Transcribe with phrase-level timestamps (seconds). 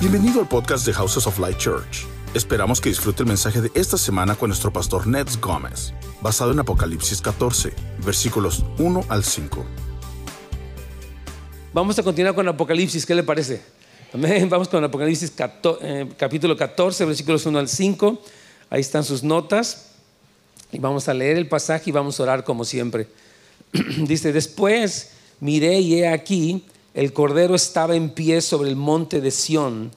[0.00, 2.06] Bienvenido al podcast de Houses of Light Church.
[2.32, 5.92] Esperamos que disfrute el mensaje de esta semana con nuestro pastor Neds Gómez,
[6.22, 9.62] basado en Apocalipsis 14, versículos 1 al 5.
[11.74, 13.60] Vamos a continuar con Apocalipsis, ¿qué le parece?
[14.14, 14.48] Amén.
[14.48, 15.34] Vamos con Apocalipsis
[15.82, 18.22] eh, capítulo 14, versículos 1 al 5.
[18.70, 19.90] Ahí están sus notas.
[20.72, 23.06] Y vamos a leer el pasaje y vamos a orar como siempre.
[23.98, 25.10] Dice, después
[25.40, 26.64] miré y he aquí
[26.94, 29.90] el Cordero estaba en pie sobre el monte de Sión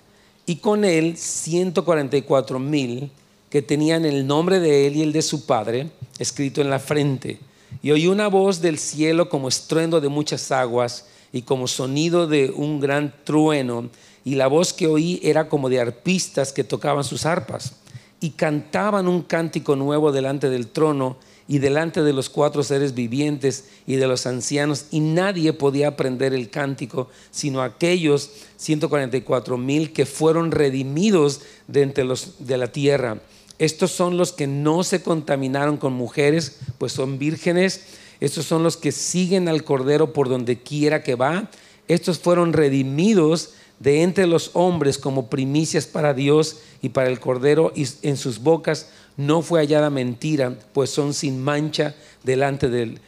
[0.45, 3.11] y con él 144 mil
[3.49, 7.39] que tenían el nombre de él y el de su padre escrito en la frente.
[7.81, 12.51] Y oí una voz del cielo como estruendo de muchas aguas y como sonido de
[12.51, 13.89] un gran trueno.
[14.23, 17.75] Y la voz que oí era como de arpistas que tocaban sus arpas
[18.21, 23.65] y cantaban un cántico nuevo delante del trono y delante de los cuatro seres vivientes
[23.85, 30.05] y de los ancianos, y nadie podía aprender el cántico, sino aquellos 144 mil que
[30.05, 33.21] fueron redimidos de entre los de la tierra.
[33.59, 37.81] Estos son los que no se contaminaron con mujeres, pues son vírgenes.
[38.19, 41.49] Estos son los que siguen al Cordero por donde quiera que va.
[41.87, 47.73] Estos fueron redimidos de entre los hombres como primicias para Dios y para el Cordero,
[47.75, 52.99] y en sus bocas no fue hallada mentira, pues son sin mancha delante del,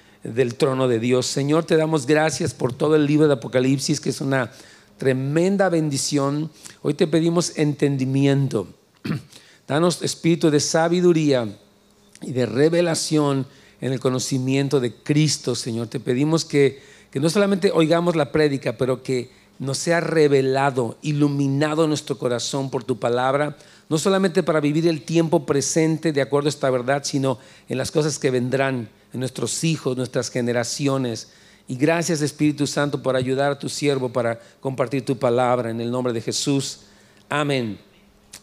[0.55, 1.25] trono de Dios.
[1.25, 4.51] Señor, te damos gracias por todo el libro de Apocalipsis, que es una
[4.97, 6.51] tremenda bendición.
[6.81, 8.67] Hoy te pedimos entendimiento.
[9.67, 11.57] Danos espíritu de sabiduría
[12.21, 13.47] y de revelación
[13.81, 15.87] en el conocimiento de Cristo, Señor.
[15.87, 21.87] Te pedimos que, que no solamente oigamos la prédica, pero que nos sea revelado, iluminado
[21.87, 23.57] nuestro corazón por tu palabra
[23.89, 27.37] no solamente para vivir el tiempo presente de acuerdo a esta verdad, sino
[27.69, 31.29] en las cosas que vendrán, en nuestros hijos, nuestras generaciones.
[31.67, 35.91] Y gracias Espíritu Santo por ayudar a tu siervo para compartir tu palabra en el
[35.91, 36.81] nombre de Jesús.
[37.29, 37.79] Amén.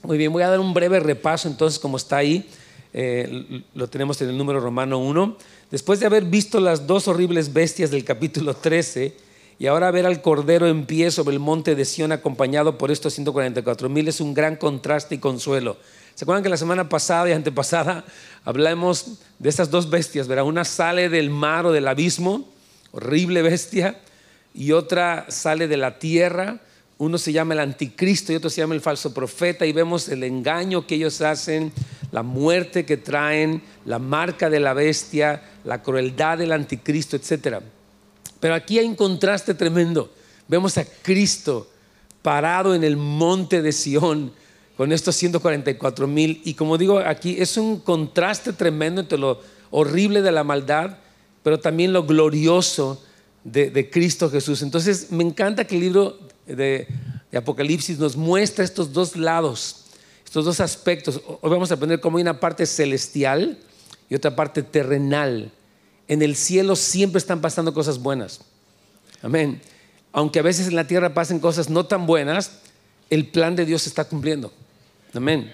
[0.03, 2.49] Muy bien, voy a dar un breve repaso entonces como está ahí.
[2.95, 5.37] Eh, lo tenemos en el número romano 1.
[5.71, 9.17] Después de haber visto las dos horribles bestias del capítulo 13,
[9.63, 13.15] y ahora ver al Cordero en pie sobre el monte de Sión acompañado por estos
[13.15, 15.77] 144 mil es un gran contraste y consuelo.
[16.17, 18.05] ¿Se acuerdan que la semana pasada y antepasada
[18.45, 20.27] hablamos de estas dos bestias?
[20.27, 20.47] ¿verdad?
[20.47, 22.49] Una sale del mar o del abismo,
[22.91, 24.01] horrible bestia,
[24.53, 26.59] y otra sale de la tierra.
[26.99, 30.25] Uno se llama el anticristo y otro se llama el falso profeta y vemos el
[30.25, 31.71] engaño que ellos hacen,
[32.11, 37.63] la muerte que traen, la marca de la bestia, la crueldad del anticristo, etcétera.
[38.43, 40.13] Pero aquí hay un contraste tremendo.
[40.49, 41.71] Vemos a Cristo
[42.23, 44.33] parado en el monte de Sión
[44.77, 46.43] con estos 144 mil.
[46.45, 50.99] Y como digo aquí, es un contraste tremendo entre lo horrible de la maldad,
[51.45, 53.01] pero también lo glorioso
[53.45, 54.63] de, Cristo Jesús.
[54.63, 56.89] Entonces me encanta que el libro de,
[57.31, 59.85] de, Apocalipsis nos muestra estos dos lados,
[60.25, 61.21] estos dos aspectos.
[61.43, 63.57] Hoy vamos a aprender cómo hay una parte celestial
[64.11, 65.53] y otra parte terrenal
[66.09, 68.41] en el cielo siempre están pasando cosas buenas.
[69.23, 69.61] Amén.
[70.13, 72.59] Aunque a veces en la tierra pasen cosas no tan buenas,
[73.09, 74.53] el plan de Dios se está cumpliendo.
[75.15, 75.53] Amén.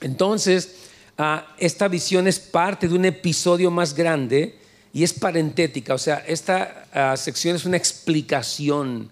[0.00, 0.76] Entonces,
[1.18, 4.58] ah, esta visión es parte de un episodio más grande
[4.92, 5.94] y es parentética.
[5.94, 9.10] O sea, esta ah, sección es una explicación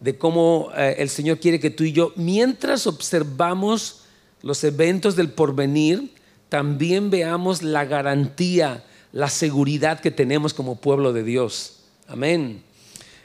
[0.00, 4.02] de cómo eh, el Señor quiere que tú y yo, mientras observamos
[4.42, 6.14] los eventos del porvenir,
[6.48, 8.84] también veamos la garantía
[9.16, 11.76] la seguridad que tenemos como pueblo de Dios.
[12.06, 12.62] Amén.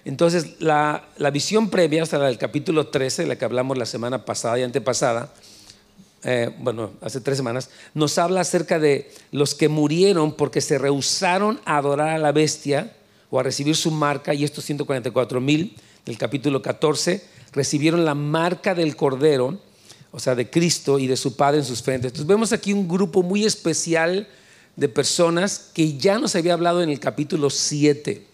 [0.05, 1.03] Entonces, la,
[1.33, 5.33] visión previa, hasta la del capítulo 13, la que hablamos la semana pasada y antepasada,
[6.23, 11.59] eh, bueno, hace tres semanas, nos habla acerca de los que murieron porque se rehusaron
[11.65, 12.95] a adorar a la bestia
[13.29, 15.75] o a recibir su marca, y estos 144 mil
[16.05, 17.21] del capítulo 14
[17.51, 19.59] recibieron la marca del Cordero,
[20.13, 22.11] o sea, de Cristo y de su Padre en sus frentes.
[22.11, 24.29] Entonces vemos aquí un grupo muy especial
[24.75, 28.25] de personas que ya nos había hablado en el capítulo 7.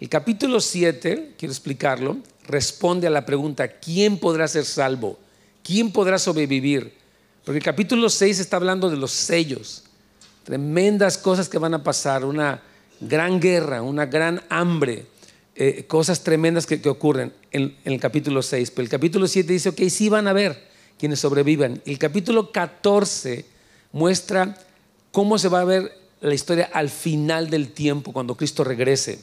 [0.00, 5.18] El capítulo 7, quiero explicarlo, responde a la pregunta, ¿quién podrá ser salvo?
[5.62, 6.94] ¿Quién podrá sobrevivir?
[7.44, 9.84] Porque el capítulo 6 está hablando de los sellos,
[10.44, 12.62] tremendas cosas que van a pasar, una
[13.00, 15.06] gran guerra, una gran hambre,
[15.54, 18.70] eh, cosas tremendas que, ocurren en, en, el capítulo 6.
[18.72, 20.66] Pero el capítulo 7 dice, ok, sí van a ver
[20.98, 21.80] quienes sobrevivan.
[21.86, 23.46] El capítulo 14
[23.92, 24.58] muestra
[25.16, 29.18] cómo se va a ver la historia al final del tiempo, cuando Cristo regrese.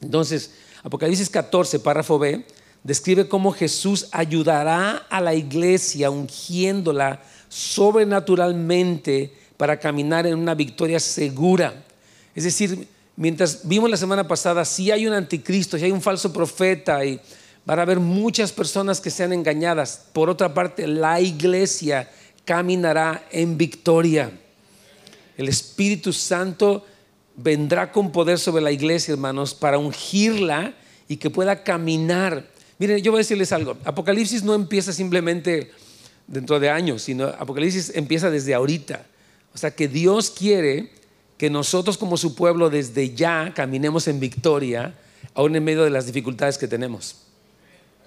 [0.00, 0.52] Entonces,
[0.84, 2.46] Apocalipsis 14, párrafo B,
[2.84, 11.84] describe cómo Jesús ayudará a la iglesia ungiéndola sobrenaturalmente para caminar en una victoria segura.
[12.32, 12.86] Es decir,
[13.16, 17.20] mientras vimos la semana pasada, si hay un anticristo, si hay un falso profeta y
[17.66, 20.06] Van a haber muchas personas que sean engañadas.
[20.14, 22.08] Por otra parte, la iglesia
[22.46, 24.32] caminará en victoria.
[25.38, 26.84] El Espíritu Santo
[27.36, 30.74] vendrá con poder sobre la iglesia, hermanos, para ungirla
[31.08, 32.50] y que pueda caminar.
[32.78, 33.76] Miren, yo voy a decirles algo.
[33.84, 35.70] Apocalipsis no empieza simplemente
[36.26, 39.06] dentro de años, sino Apocalipsis empieza desde ahorita.
[39.54, 40.90] O sea que Dios quiere
[41.38, 44.94] que nosotros como su pueblo desde ya caminemos en victoria,
[45.34, 47.16] aún en medio de las dificultades que tenemos.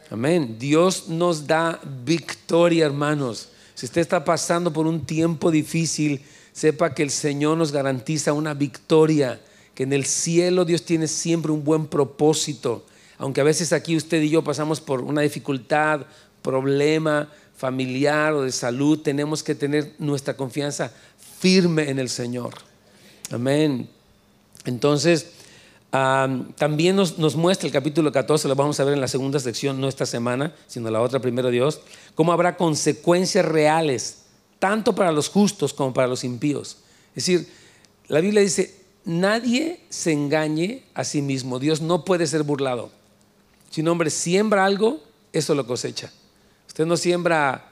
[0.09, 0.57] Amén.
[0.59, 3.47] Dios nos da victoria, hermanos.
[3.73, 6.21] Si usted está pasando por un tiempo difícil,
[6.53, 9.39] sepa que el Señor nos garantiza una victoria,
[9.75, 12.85] que en el cielo Dios tiene siempre un buen propósito.
[13.17, 16.01] Aunque a veces aquí usted y yo pasamos por una dificultad,
[16.41, 20.91] problema familiar o de salud, tenemos que tener nuestra confianza
[21.39, 22.53] firme en el Señor.
[23.31, 23.87] Amén.
[24.65, 25.33] Entonces,
[25.91, 29.87] también nos, muestra el capítulo 14, lo vamos a ver en la segunda sección, no
[29.87, 31.81] esta semana, sino la otra, primero Dios,
[32.15, 34.20] cómo habrá consecuencias reales,
[34.61, 36.77] tanto para los justos como para los impíos.
[37.15, 37.49] Es decir,
[38.07, 38.75] la Biblia dice,
[39.05, 42.91] nadie se engañe a sí mismo, Dios no puede ser burlado.
[43.71, 45.01] Si un hombre siembra algo,
[45.33, 46.11] eso lo cosecha.
[46.67, 47.71] Usted no siembra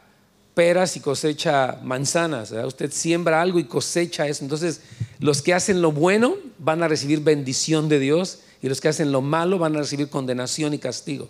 [0.56, 2.52] peras y cosecha manzanas.
[2.52, 4.44] Usted siembra algo y cosecha eso.
[4.44, 4.82] Entonces,
[5.20, 9.12] los que hacen lo bueno van a recibir bendición de Dios y los que hacen
[9.12, 11.30] lo malo van a recibir condenación y castigo.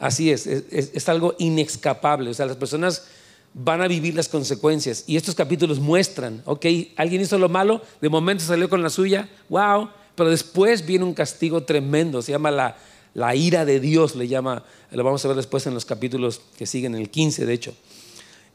[0.00, 2.30] Así es, es, algo inexcapable.
[2.30, 3.04] O sea, las personas
[3.58, 5.04] van a vivir las consecuencias.
[5.06, 9.30] Y estos capítulos muestran, ok, alguien hizo lo malo, de momento salió con la suya,
[9.48, 12.76] wow, pero después viene un castigo tremendo, se llama la,
[13.14, 16.66] la ira de Dios, le llama, lo vamos a ver después en los capítulos que
[16.66, 17.74] siguen, el 15 de hecho.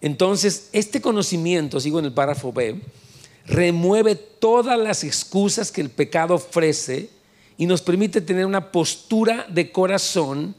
[0.01, 2.79] Entonces, este conocimiento, sigo en el párrafo B,
[3.47, 7.09] remueve todas las excusas que el pecado ofrece
[7.57, 10.53] y nos permite tener una postura de corazón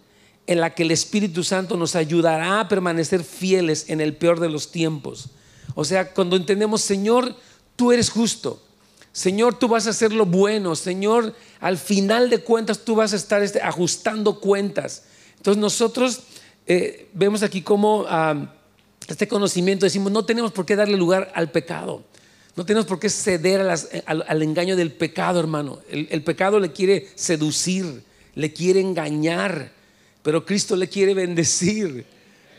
[0.46, 4.50] en la que el Espíritu Santo nos ayudará a permanecer fieles en el peor de
[4.50, 5.30] los tiempos.
[5.74, 7.34] O sea, cuando entendemos, Señor,
[7.76, 8.62] tú eres justo.
[9.12, 10.74] Señor, tú vas a hacer lo bueno.
[10.74, 15.04] Señor, al final de cuentas tú vas a estar este, ajustando cuentas.
[15.36, 16.20] Entonces nosotros
[16.66, 18.04] eh, vemos aquí cómo...
[18.08, 18.54] Ah,
[19.08, 22.04] este conocimiento decimos, no tenemos por qué darle lugar al pecado.
[22.54, 23.60] No tenemos por qué ceder
[24.06, 25.80] al, engaño del pecado, hermano.
[25.88, 28.04] El, pecado le quiere seducir,
[28.34, 29.72] le quiere engañar,
[30.22, 32.06] pero Cristo le quiere bendecir,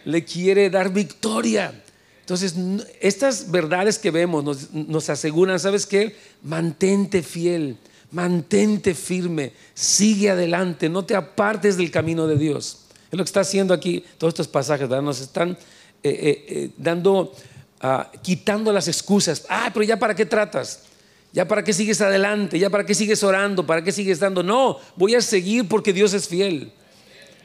[0.06, 1.74] le quiere dar victoria.
[2.19, 2.56] Entonces,
[3.01, 6.15] estas verdades que vemos nos, aseguran, ¿sabes qué?
[6.42, 7.77] Mantente fiel,
[8.12, 12.80] mantente firme, sigue adelante, no te apartes del camino de Dios.
[13.12, 14.89] Es lo que está haciendo aquí todos estos pasajes.
[14.89, 15.57] Nos están eh,
[16.04, 17.33] eh, eh, dando,
[17.81, 19.45] ah, quitando las excusas.
[19.50, 20.83] Ah, pero ya para qué tratas.
[21.33, 24.44] Ya para qué sigues adelante, ya para qué sigues orando, para qué sigues dando.
[24.44, 26.71] No, voy a seguir porque Dios es fiel.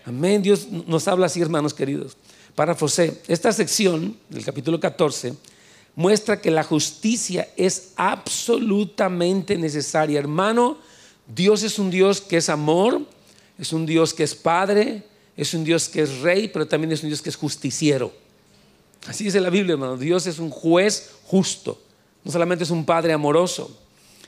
[0.08, 0.40] Amén.
[0.40, 2.16] Dios nos habla así, hermanos queridos.
[2.54, 5.34] Para José, esta sección del capítulo 14
[5.96, 10.18] muestra que la justicia es absolutamente necesaria.
[10.18, 10.78] Hermano,
[11.26, 13.02] Dios es un Dios que es amor,
[13.58, 15.02] es un Dios que es padre,
[15.36, 18.10] es un Dios que es rey, pero también es un Dios que es justiciero.
[19.06, 19.98] Así dice la Biblia, hermano.
[19.98, 21.82] Dios es un juez justo.
[22.24, 23.78] No solamente es un padre amoroso.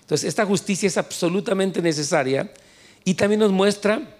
[0.03, 2.53] Entonces, esta justicia es absolutamente necesaria
[3.03, 4.20] y también nos muestra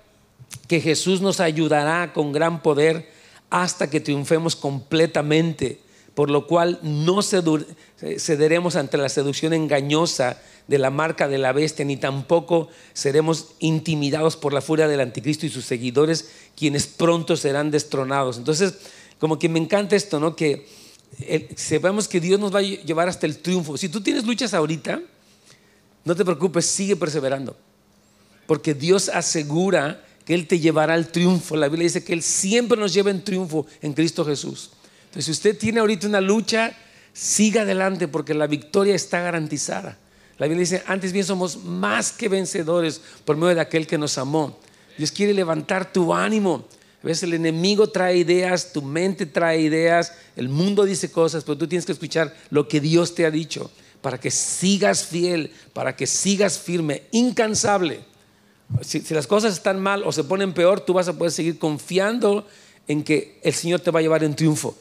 [0.67, 3.11] que Jesús nos ayudará con gran poder
[3.51, 5.81] hasta que triunfemos completamente,
[6.15, 11.85] por lo cual no cederemos ante la seducción engañosa de la marca de la bestia,
[11.85, 17.71] ni tampoco seremos intimidados por la furia del anticristo y sus seguidores, quienes pronto serán
[17.73, 18.39] destronados.
[18.39, 18.75] Entonces,
[19.19, 20.37] como que me encanta esto, ¿no?
[20.37, 20.69] Que
[21.57, 23.77] sepamos que Dios nos va a llevar hasta el triunfo.
[23.77, 25.01] Si tú tienes luchas ahorita,
[26.05, 27.57] no te preocupes, sigue perseverando.
[28.47, 31.57] Porque Dios asegura que Él te llevará al triunfo.
[31.57, 34.71] La Biblia dice que Él siempre nos lleva en triunfo en Cristo Jesús.
[35.07, 36.73] Entonces, si usted tiene ahorita una lucha,
[37.13, 39.99] siga adelante porque la victoria está garantizada.
[40.39, 44.19] La Biblia dice, antes bien somos más que vencedores por medio de aquel que nos
[44.19, 44.57] amó.
[44.97, 46.65] Dios quiere levantar tu ánimo.
[47.03, 51.59] A veces el enemigo trae ideas, tu mente trae ideas, el mundo dice cosas, pero
[51.59, 53.69] tú tienes que escuchar lo que Dios te ha dicho
[54.01, 58.09] para que sigas fiel, para que sigas firme, incansable.
[58.83, 62.47] Si, las cosas están mal o se ponen peor, tú vas a poder seguir confiando
[62.87, 64.77] en que el Señor te va a llevar en triunfo.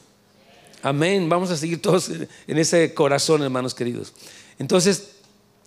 [0.82, 1.28] Amén.
[1.28, 4.12] Vamos a seguir todos en ese corazón, hermanos queridos.
[4.58, 5.10] Entonces,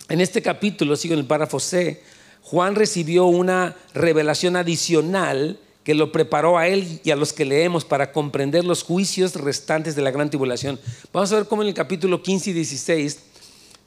[0.10, 2.02] en este capítulo, sigo en el párrafo C,
[2.42, 7.86] Juan recibió una revelación adicional que lo preparó a él y a los que leemos
[7.86, 10.80] para comprender los juicios restantes de la gran tribulación.
[11.12, 13.20] Vamos a ver cómo en el capítulo 15 y 16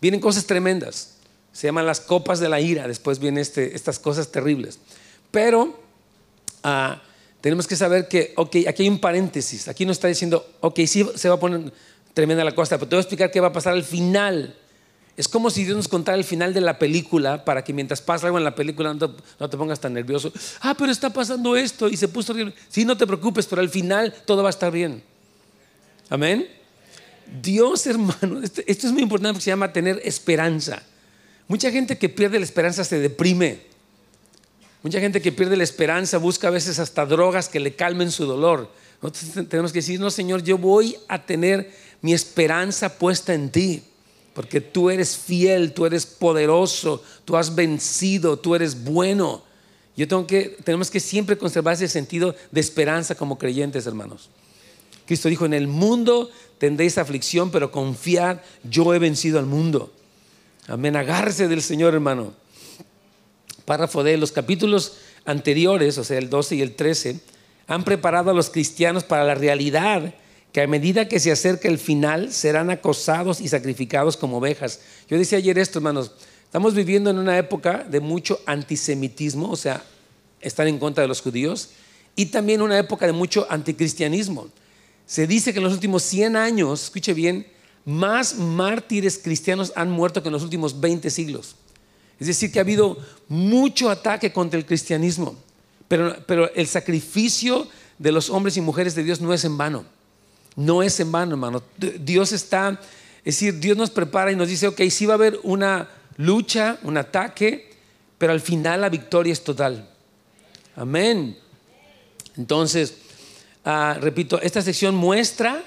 [0.00, 1.15] vienen cosas tremendas.
[1.56, 4.78] Se llaman las copas de la ira, después vienen este, estas cosas terribles.
[5.30, 5.74] Pero
[6.62, 7.00] ah,
[7.40, 9.66] tenemos que saber que, ok, aquí hay un paréntesis.
[9.66, 11.72] Aquí no está diciendo, ok, sí se va a poner
[12.12, 14.54] tremenda la costa, pero te voy a explicar qué va a pasar al final.
[15.16, 18.26] Es como si Dios nos contara el final de la película para que mientras pasa
[18.26, 20.30] algo en la película no te, pongas tan nervioso.
[20.60, 22.52] Ah, pero está pasando esto y se puso horrible.
[22.68, 25.02] Sí, no te preocupes, pero al final todo va a estar bien.
[26.10, 26.46] Amén.
[27.40, 30.82] Dios, hermano, esto, esto es muy importante porque se llama tener esperanza.
[31.48, 33.60] Mucha gente que pierde la esperanza se deprime.
[34.82, 38.26] Mucha gente que pierde la esperanza busca a veces hasta drogas que le calmen su
[38.26, 38.70] dolor.
[39.02, 41.72] Nosotros tenemos que decir, no, Señor, yo voy a tener
[42.02, 43.82] mi esperanza puesta en ti
[44.36, 49.42] porque tú eres fiel, tú eres poderoso, tú has vencido, tú eres bueno.
[49.96, 54.28] Yo tengo que, tenemos que siempre conservar ese sentido de esperanza como creyentes, hermanos.
[55.06, 59.90] Cristo dijo, en el mundo tendréis aflicción, pero confiad, yo he vencido al mundo.
[60.68, 62.34] Amén, agárrese del Señor, hermano.
[63.64, 67.20] Párrafo de los capítulos anteriores, o sea, el 12 y el 13,
[67.68, 70.14] han preparado a los cristianos para la realidad
[70.52, 74.80] que a medida que se acerca el final serán acosados y sacrificados como ovejas.
[75.08, 76.10] Yo decía ayer esto, hermanos,
[76.42, 79.84] estamos viviendo en una época de mucho antisemitismo, o sea,
[80.40, 81.70] están en contra de los judíos,
[82.16, 84.48] y también una época de mucho anticristianismo.
[85.06, 87.46] Se dice que en los últimos 100 años, escuche bien,
[87.86, 91.56] más mártires cristianos han muerto que en los últimos 20 siglos.
[92.18, 95.36] Es decir, que ha habido mucho ataque contra el cristianismo,
[95.88, 99.84] pero, pero el sacrificio de los hombres y mujeres de Dios no es en vano.
[100.56, 101.62] No es en vano, hermano.
[101.76, 102.80] Dios está,
[103.18, 106.78] es decir, Dios nos prepara y nos dice, ok, sí va a haber una lucha,
[106.82, 107.70] un ataque,
[108.18, 109.88] pero al final la victoria es total.
[110.74, 111.38] Amén.
[112.36, 112.96] Entonces,
[113.64, 115.62] ah, repito, esta sección muestra,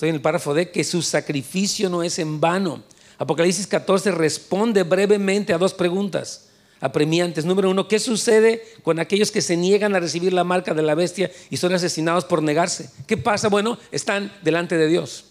[0.00, 2.82] estoy en el párrafo D, que su sacrificio no es en vano.
[3.18, 6.48] Apocalipsis 14 responde brevemente a dos preguntas
[6.80, 7.44] apremiantes.
[7.44, 10.94] Número uno, ¿qué sucede con aquellos que se niegan a recibir la marca de la
[10.94, 12.88] bestia y son asesinados por negarse?
[13.06, 13.48] ¿Qué pasa?
[13.48, 15.26] Bueno, están delante de Dios.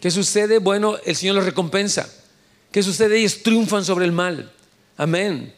[0.00, 0.58] ¿Qué sucede?
[0.58, 2.12] Bueno, el Señor los recompensa.
[2.72, 3.18] ¿Qué sucede?
[3.18, 4.50] Ellos triunfan sobre el mal.
[4.96, 5.54] Amén.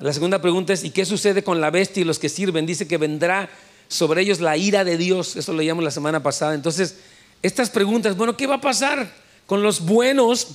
[0.00, 2.64] La segunda pregunta es, ¿y qué sucede con la bestia y los que sirven?
[2.64, 3.50] Dice que vendrá
[3.88, 5.36] sobre ellos la ira de Dios.
[5.36, 6.54] Eso lo llamamos la semana pasada.
[6.54, 6.96] Entonces,
[7.44, 9.12] estas preguntas, bueno, ¿qué va a pasar
[9.44, 10.48] con los buenos,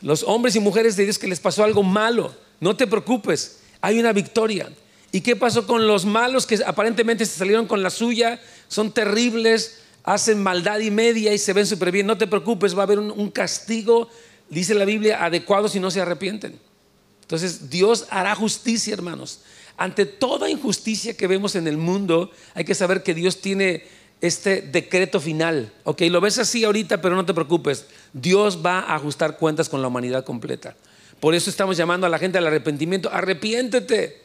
[0.00, 2.32] los hombres y mujeres de Dios que les pasó algo malo?
[2.60, 4.70] No te preocupes, hay una victoria.
[5.10, 8.40] ¿Y qué pasó con los malos que aparentemente se salieron con la suya?
[8.68, 12.06] Son terribles, hacen maldad y media y se ven súper bien.
[12.06, 14.08] No te preocupes, va a haber un, castigo,
[14.48, 16.56] dice la Biblia, adecuado si no se arrepienten.
[17.22, 19.40] Entonces Dios hará justicia, hermanos.
[19.76, 23.84] Ante toda injusticia que vemos en el mundo, hay que saber que Dios tiene
[24.22, 25.72] este decreto final.
[25.84, 27.86] Ok, lo ves así ahorita, pero no te preocupes.
[28.12, 30.76] Dios va a ajustar cuentas con la humanidad completa.
[31.20, 33.10] Por eso estamos llamando a la gente al arrepentimiento.
[33.12, 34.22] Arrepiéntete,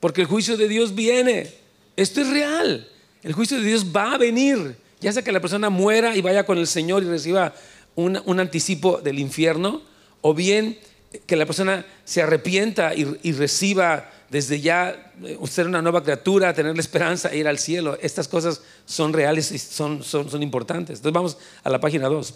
[0.00, 1.52] porque el juicio de Dios viene.
[1.96, 2.88] Esto es real.
[3.22, 4.76] El juicio de Dios va a venir.
[5.00, 7.54] Ya sea que la persona muera y vaya con el Señor y reciba
[7.94, 9.82] un, anticipo del infierno,
[10.20, 10.78] o bien
[11.26, 16.74] que la persona se arrepienta y, reciba desde ya eh, ser una nueva criatura, tener
[16.74, 17.96] la esperanza ir al cielo.
[18.00, 20.98] Estas cosas son reales y son importantes.
[20.98, 22.34] Entonces vamos a la página 2.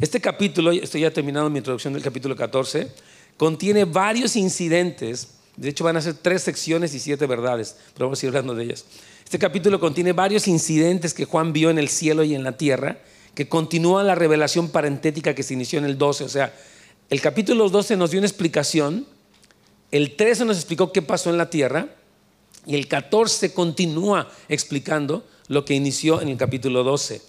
[0.00, 2.88] Este capítulo, estoy ya terminando mi introducción del capítulo 14
[3.40, 5.28] contiene varios incidentes.
[5.56, 8.54] De hecho, van a ser tres secciones y siete verdades, pero vamos a ir hablando
[8.54, 8.84] de ellas.
[9.24, 12.98] Este capítulo contiene varios incidentes que Juan vio en el cielo y en la tierra,
[13.34, 16.24] que continúan la revelación parentética que se inició en el 12.
[16.24, 16.52] O sea,
[17.08, 19.06] el capítulo 12 nos dio una explicación,
[19.90, 21.88] el 13 nos explicó qué pasó en la tierra,
[22.66, 27.22] y el 14 continúa explicando lo que inició en el capítulo 12.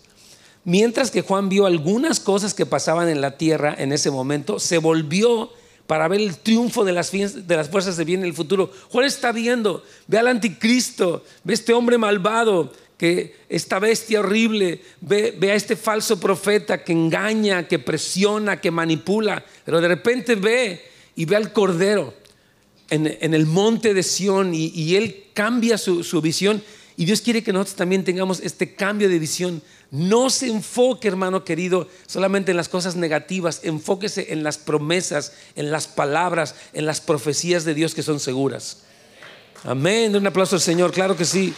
[0.63, 4.77] Mientras que Juan vio algunas cosas que pasaban en la tierra en ese momento, se
[4.77, 5.51] volvió
[5.88, 8.72] para ver el triunfo de las, de las fuerzas de bien en el futuro.
[8.89, 14.80] Juan está viendo, ve al anticristo, ve a este hombre malvado, que esta bestia horrible,
[15.01, 20.84] ve, a este falso profeta que engaña, que presiona, que manipula, pero de repente ve
[21.15, 22.13] y ve al cordero
[22.91, 26.62] en, el monte de Sión y, él cambia su, su visión
[26.98, 31.43] y Dios quiere que nosotros también tengamos este cambio de visión no se enfoque, hermano
[31.43, 37.01] querido, solamente en las cosas negativas, enfóquese en las promesas, en las palabras, en las
[37.01, 38.83] profecías de Dios que son seguras.
[39.65, 40.15] Amén.
[40.15, 41.53] Un aplauso al Señor, claro que sí.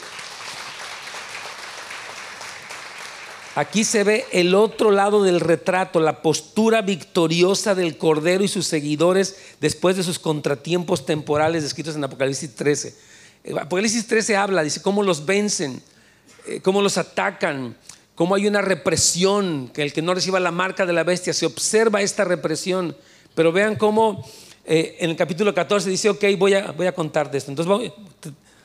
[3.56, 8.66] Aquí se ve el otro lado del retrato, la postura victoriosa del Cordero y sus
[8.66, 12.96] seguidores después de sus contratiempos temporales descritos en Apocalipsis 13.
[13.62, 15.84] Apocalipsis 13 habla, dice, cómo los vencen,
[16.48, 17.78] eh, cómo los atacan,
[18.16, 21.46] cómo hay una represión, que el que no reciba la marca de la bestia, se
[21.46, 22.98] observa esta represión.
[23.36, 24.28] Pero vean cómo
[24.66, 27.52] eh, en el capítulo 14 dice, ok, voy a, voy a contarte esto.
[27.52, 27.92] Entonces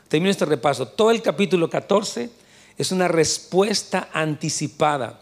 [0.09, 0.88] termino este repaso.
[0.88, 2.30] Todo el capítulo 14
[2.78, 5.20] es una respuesta anticipada.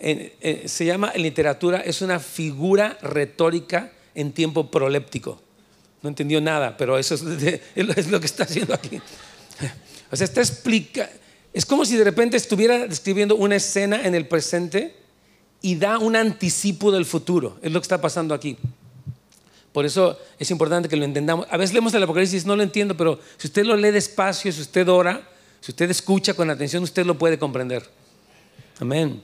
[0.00, 5.40] Se llama en literatura, es una figura retórica en tiempo proléptico.
[6.02, 7.14] No entendió nada, pero eso
[7.74, 9.00] es, lo que está haciendo aquí.
[10.10, 11.08] O sea, está explica,
[11.52, 14.94] es como si de repente estuviera describiendo una escena en el presente
[15.62, 17.58] y da un anticipo del futuro.
[17.62, 18.56] Es lo que está pasando aquí.
[19.72, 21.46] Por eso es importante que lo entendamos.
[21.50, 24.60] A veces leemos el Apocalipsis, no lo entiendo, pero si usted lo lee despacio, si
[24.60, 25.28] usted ora,
[25.64, 27.88] si usted escucha con atención, usted lo puede comprender.
[28.80, 29.22] Amén.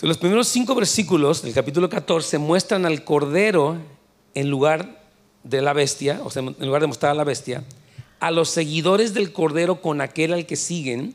[0.00, 3.76] Los primeros cinco versículos del capítulo 14 muestran al Cordero
[4.34, 5.04] en lugar
[5.44, 7.62] de la bestia, o sea, en lugar de mostrar a la bestia,
[8.18, 11.14] a los seguidores del Cordero con aquel al que siguen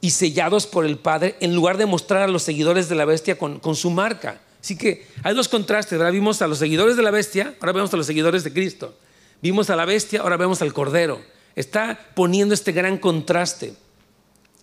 [0.00, 3.36] y sellados por el Padre, en lugar de mostrar a los seguidores de la bestia
[3.36, 4.40] con, su marca.
[4.62, 7.92] Así que hay dos contrastes, ahora vimos a los seguidores de la bestia, ahora vemos
[7.92, 8.94] a los seguidores de Cristo.
[9.42, 11.20] Vimos a la bestia, ahora vemos al Cordero.
[11.54, 13.74] Está poniendo este gran contraste.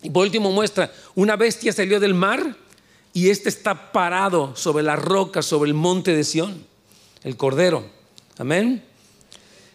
[0.02, 2.56] Y por último muestra, una bestia salió del mar
[3.12, 6.64] y este está parado sobre la roca, sobre el monte de Sión,
[7.24, 7.84] el Cordero.
[8.38, 8.84] Amén.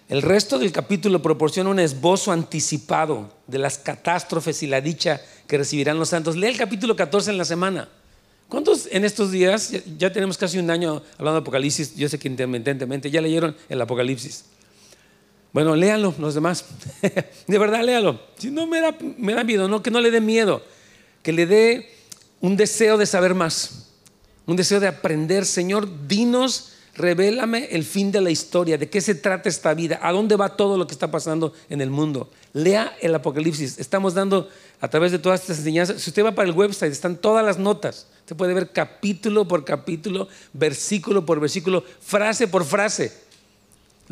[0.10, 5.58] El resto del capítulo proporciona un esbozo anticipado de las catástrofes y la dicha que
[5.58, 6.36] recibirán los santos.
[6.36, 7.90] Lee el capítulo 14 en la semana.
[8.48, 12.28] ¿Cuántos en estos días, ya tenemos casi un año hablando de Apocalipsis, yo sé que
[12.28, 14.46] intermitentemente, ya leyeron el Apocalipsis?
[15.54, 16.66] Bueno, léanlo los demás.
[17.48, 18.20] de verdad, léalo.
[18.38, 20.64] Si no me da, me da miedo, no, que no le dé miedo,
[21.22, 21.90] que le dé
[22.42, 23.92] un deseo de saber más,
[24.48, 25.46] un deseo de aprender.
[25.46, 30.12] Señor, dinos revélame el fin de la historia, de qué se trata esta vida, a
[30.12, 32.30] dónde va todo lo que está pasando en el mundo.
[32.54, 33.80] Lea el Apocalipsis.
[33.80, 36.02] Estamos dando a través de todas estas enseñanzas.
[36.02, 38.08] Si usted va para el website, están todas las notas.
[38.20, 43.12] Usted puede ver capítulo por capítulo, versículo por versículo, frase por frase,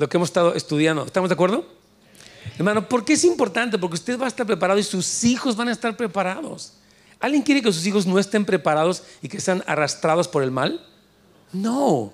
[0.01, 1.05] lo que hemos estado estudiando.
[1.05, 1.63] ¿Estamos de acuerdo?
[2.57, 3.77] Hermano, ¿por qué es importante?
[3.77, 6.73] Porque usted va a estar preparado y sus hijos van a estar preparados.
[7.19, 10.83] ¿Alguien quiere que sus hijos no estén preparados y que sean arrastrados por el mal?
[11.53, 12.11] No.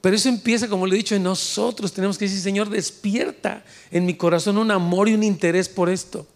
[0.00, 1.92] Pero eso empieza, como le he dicho, en nosotros.
[1.92, 3.62] Tenemos que decir, Señor, despierta
[3.92, 6.26] en mi corazón un amor y un interés por esto.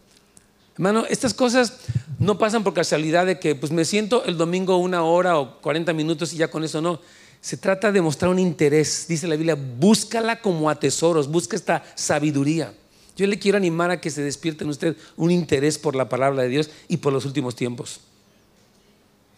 [0.74, 1.78] Hermano, estas cosas
[2.20, 5.92] no pasan por casualidad de que pues me siento el domingo una hora o 40
[5.92, 7.00] minutos y ya con eso no.
[7.44, 9.04] Se trata de mostrar un interés.
[9.07, 12.72] Dice la Biblia, búscala como a tesoros, busca esta sabiduría.
[13.18, 16.42] Yo le quiero animar a que se despierte en usted un interés por la palabra
[16.42, 18.00] de Dios y por los últimos tiempos.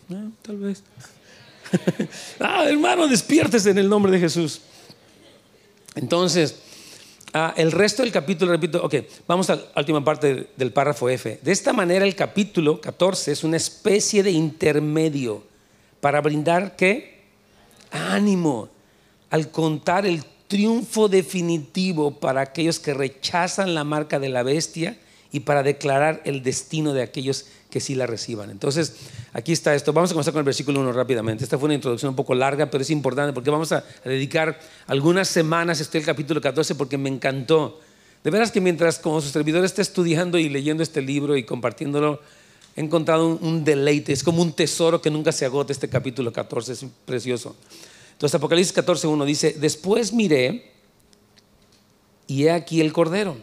[0.09, 0.85] Ah, tal vez.
[2.39, 4.61] ah, hermano, despiértese en el nombre de Jesús.
[5.97, 6.55] Entonces,
[7.33, 8.95] ah, el resto del capítulo, repito, ok,
[9.27, 11.41] vamos a la última parte del párrafo F.
[11.43, 15.43] De esta manera, el capítulo 14 es una especie de intermedio
[16.01, 17.16] para brindar qué?
[17.91, 18.69] Ánimo
[19.31, 24.97] al contar el triunfo definitivo para aquellos que rechazan la marca de la bestia
[25.33, 28.51] y para declarar el destino de aquellos que sí la reciban.
[28.51, 28.95] Entonces,
[29.33, 29.93] aquí está esto.
[29.93, 31.45] Vamos a comenzar con el versículo 1 rápidamente.
[31.45, 35.29] Esta fue una introducción un poco larga, pero es importante porque vamos a, dedicar algunas
[35.29, 37.81] semanas a este capítulo 14 porque me encantó.
[38.23, 42.21] De veras que mientras como su servidor está estudiando y leyendo este libro y compartiéndolo,
[42.77, 44.13] he encontrado un, deleite.
[44.13, 46.73] Es como un tesoro que nunca se agota este capítulo 14.
[46.73, 47.57] Es precioso.
[48.13, 50.71] Entonces, Apocalipsis 14, 1 dice, después miré
[52.27, 53.37] y he aquí el Cordero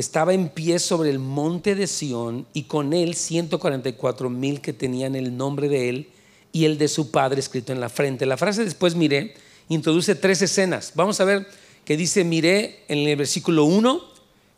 [0.00, 5.14] estaba en pie sobre el monte de Sión y con él 144 mil que tenían
[5.14, 6.08] el nombre de él
[6.52, 8.24] y el de su padre escrito en la frente.
[8.24, 9.34] La frase después miré
[9.68, 10.92] introduce tres escenas.
[10.94, 11.46] Vamos a ver
[11.84, 14.02] que dice miré en el versículo 1,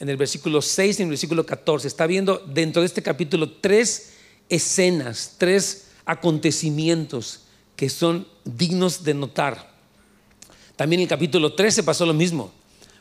[0.02, 1.86] en el versículo 6 y en el versículo 14.
[1.86, 4.14] Está viendo dentro de este capítulo tres
[4.48, 7.42] escenas, tres acontecimientos
[7.76, 9.72] que son dignos de notar.
[10.74, 12.50] También en el capítulo 13 pasó lo mismo.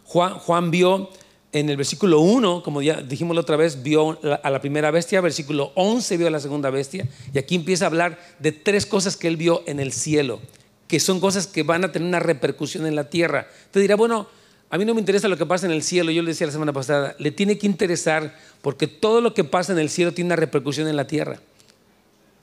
[0.03, 1.09] Juan, vio
[1.51, 5.21] en el versículo 1, como ya dijimos la otra vez, vio a la primera bestia,
[5.21, 9.17] versículo 11 vio a la segunda bestia, y aquí empieza a hablar de tres cosas
[9.17, 10.39] que él vio en el cielo,
[10.87, 13.47] que son cosas que van a tener una repercusión en la tierra.
[13.71, 14.27] Te dirá, bueno,
[14.71, 16.53] a mí no me interesa lo que pasa en el cielo, yo le decía la
[16.53, 20.29] semana pasada, le tiene que interesar porque todo lo que pasa en el cielo tiene
[20.29, 21.41] una repercusión en la tierra.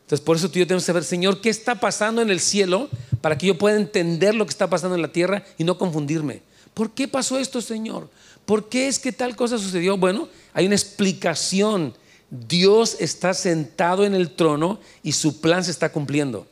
[0.03, 2.41] Entonces, por eso tú y yo tenemos que saber, Señor, ¿qué está pasando en el
[2.41, 2.91] cielo
[3.23, 6.43] para que yo pueda entender lo que está pasando en la tierra y no confundirme?
[6.75, 8.11] ¿Por qué pasó esto, Señor?
[8.45, 9.97] ¿Por qué es que tal cosa sucedió?
[9.97, 11.95] Bueno, hay una explicación.
[12.31, 16.47] Dios está sentado en el trono y su plan se está cumpliendo.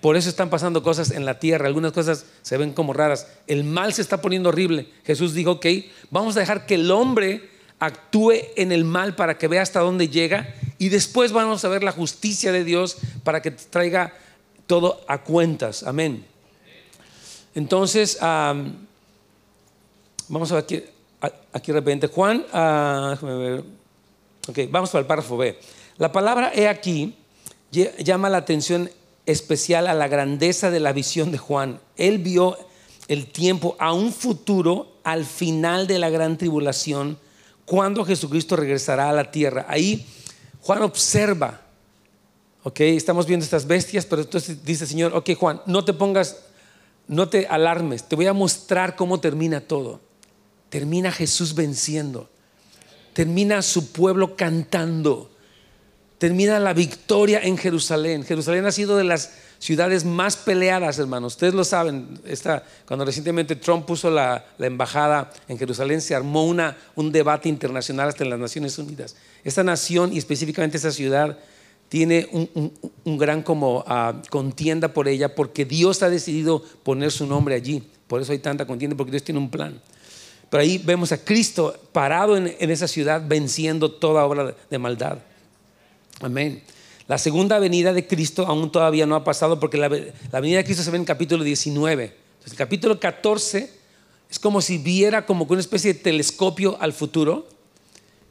[0.00, 1.66] Por eso están pasando cosas en la tierra.
[1.66, 3.26] Algunas cosas se ven como raras.
[3.46, 4.88] El mal se está poniendo horrible.
[5.04, 5.66] Jesús dijo, ok,
[6.10, 10.08] vamos a dejar que el hombre actúe en el mal para que vea hasta dónde
[10.08, 14.14] llega y después vamos a ver la justicia de Dios para que traiga
[14.66, 15.82] todo a cuentas.
[15.82, 16.24] Amén.
[17.54, 18.76] Entonces, vamos
[20.52, 20.84] a ver aquí
[21.52, 22.08] aquí de repente.
[22.08, 23.64] Juan, ah, déjame ver.
[24.48, 25.58] Ok, vamos para el párrafo B.
[25.98, 27.16] La palabra he aquí
[27.70, 28.90] llama la atención
[29.30, 31.80] especial a la grandeza de la visión de Juan.
[31.96, 32.56] Él vio
[33.08, 37.18] el tiempo a un futuro al final de la gran tribulación,
[37.64, 39.66] cuando Jesucristo regresará a la tierra.
[39.68, 40.06] Ahí
[40.60, 41.62] Juan observa,
[42.62, 46.36] ok, estamos viendo estas bestias, pero entonces dice el Señor, ok Juan, no te pongas,
[47.08, 50.00] no te alarmes, te voy a mostrar cómo termina todo.
[50.68, 52.28] Termina Jesús venciendo,
[53.12, 55.29] termina su pueblo cantando
[56.20, 58.24] termina la victoria en Jerusalén.
[58.24, 61.32] Jerusalén ha sido de las ciudades más peleadas, hermanos.
[61.32, 62.20] Ustedes lo saben,
[62.84, 68.22] cuando recientemente Trump puso la, embajada en Jerusalén, se armó una, un debate internacional hasta
[68.22, 69.16] en las Naciones Unidas.
[69.44, 71.38] Esta nación y específicamente esta ciudad
[71.88, 77.54] tiene un, gran como ah, contienda por ella porque Dios ha decidido poner su nombre
[77.54, 77.82] allí.
[78.06, 79.80] Por eso hay tanta contienda, porque Dios tiene un plan.
[80.50, 85.20] Pero ahí vemos a Cristo parado en, esa ciudad venciendo toda obra de maldad.
[86.20, 86.62] Amén.
[87.08, 90.82] La segunda venida de Cristo aún todavía no ha pasado porque la, venida de Cristo
[90.82, 92.04] se ve en el capítulo 19.
[92.04, 93.70] Entonces, el capítulo 14
[94.30, 97.48] es como si viera como una especie de telescopio al futuro,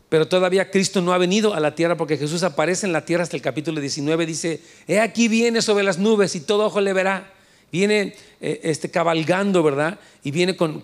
[0.08, 3.24] pero todavía Cristo no ha venido a la tierra porque Jesús aparece en la tierra
[3.24, 4.26] hasta el capítulo 19.
[4.26, 7.34] Dice, he aquí viene sobre las nubes y todo ojo le verá.
[7.72, 10.00] Viene eh, este, cabalgando, ¿verdad?
[10.24, 10.82] Y viene con,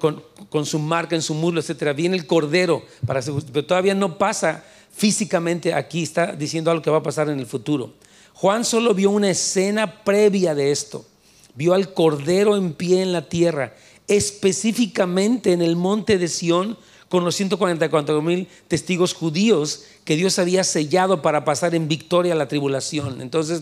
[0.65, 1.94] su marca en su muslo, etcétera.
[1.94, 4.63] Viene el cordero, pero todavía no pasa
[4.95, 7.93] físicamente aquí, está diciendo algo que va a pasar en el futuro.
[8.34, 11.05] Juan solo vio una escena previa de esto.
[11.53, 13.75] Vio al Cordero en pie en la tierra,
[14.08, 16.77] específicamente en el monte de Sión,
[17.10, 22.47] con los 144 mil testigos judíos que Dios había sellado para pasar en victoria la
[22.47, 23.21] tribulación.
[23.21, 23.62] Entonces,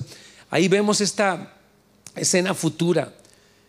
[0.50, 1.56] ahí vemos esta
[2.16, 3.14] escena futura.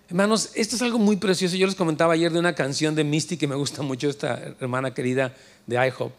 [0.08, 1.56] Hermanos, esto es algo muy precioso.
[1.56, 4.92] Yo les comentaba ayer de una canción de Misty que me gusta mucho, esta hermana
[4.92, 5.34] querida
[5.66, 6.12] de IHOP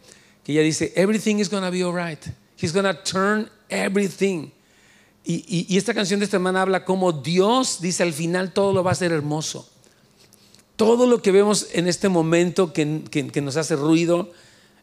[0.46, 2.24] que ella dice, everything is to be alright.
[2.56, 4.52] He's to turn everything.
[5.26, 8.92] Y, esta canción de esta hermana habla como Dios dice al final todo lo va
[8.92, 9.68] a ser hermoso.
[10.76, 14.32] Todo lo que vemos en este momento que, que nos hace ruido,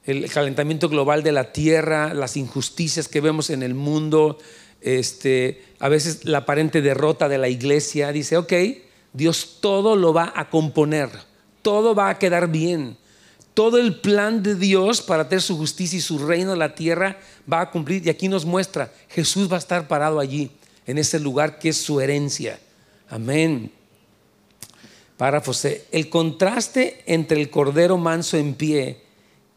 [0.04, 4.38] el calentamiento global de la tierra, las injusticias que vemos en el mundo,
[4.80, 8.52] este, a veces la aparente derrota de la iglesia, dice, ok,
[9.12, 11.08] Dios todo lo va a componer,
[11.60, 12.96] todo va a quedar bien
[13.54, 17.18] todo el plan de Dios para tener su justicia y su reino en la tierra
[17.50, 18.06] va a cumplir.
[18.06, 20.50] Y aquí nos muestra, Jesús va a estar parado allí,
[20.86, 22.58] en ese lugar que es su herencia.
[23.08, 23.70] Amén.
[25.16, 25.84] Párrafo C.
[25.92, 29.02] El contraste entre el cordero manso en pie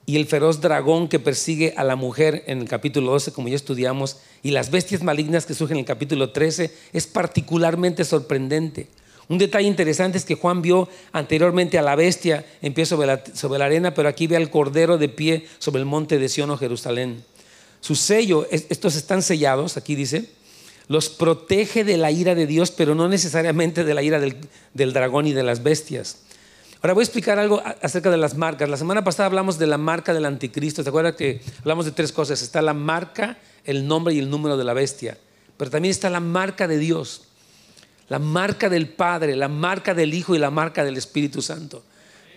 [0.06, 3.56] y el feroz dragón que persigue a la mujer en el capítulo 12, como ya
[3.56, 8.88] estudiamos, y las bestias malignas que surgen en el capítulo 13, es particularmente sorprendente.
[9.28, 13.66] Un detalle interesante es que Juan vio anteriormente a la bestia en pie sobre la,
[13.66, 17.24] arena, pero aquí ve al cordero de pie sobre el monte de Sion o Jerusalén.
[17.82, 20.30] Su sello, estos están sellados, aquí dice,
[20.88, 24.38] los protege de la ira de Dios, pero no necesariamente de la ira del,
[24.74, 26.20] del dragón y de las bestias.
[26.82, 28.70] Ahora voy a explicar algo acerca de las marcas.
[28.70, 30.84] La semana pasada hablamos de la marca del anticristo.
[30.84, 32.44] ¿Te acuerdas que hablamos de tres cosas?
[32.44, 35.18] Está la marca, el nombre y el número de la bestia.
[35.58, 37.24] Pero también está la marca de Dios
[38.08, 41.84] la marca del Padre, la marca del Hijo y la marca del Espíritu Santo.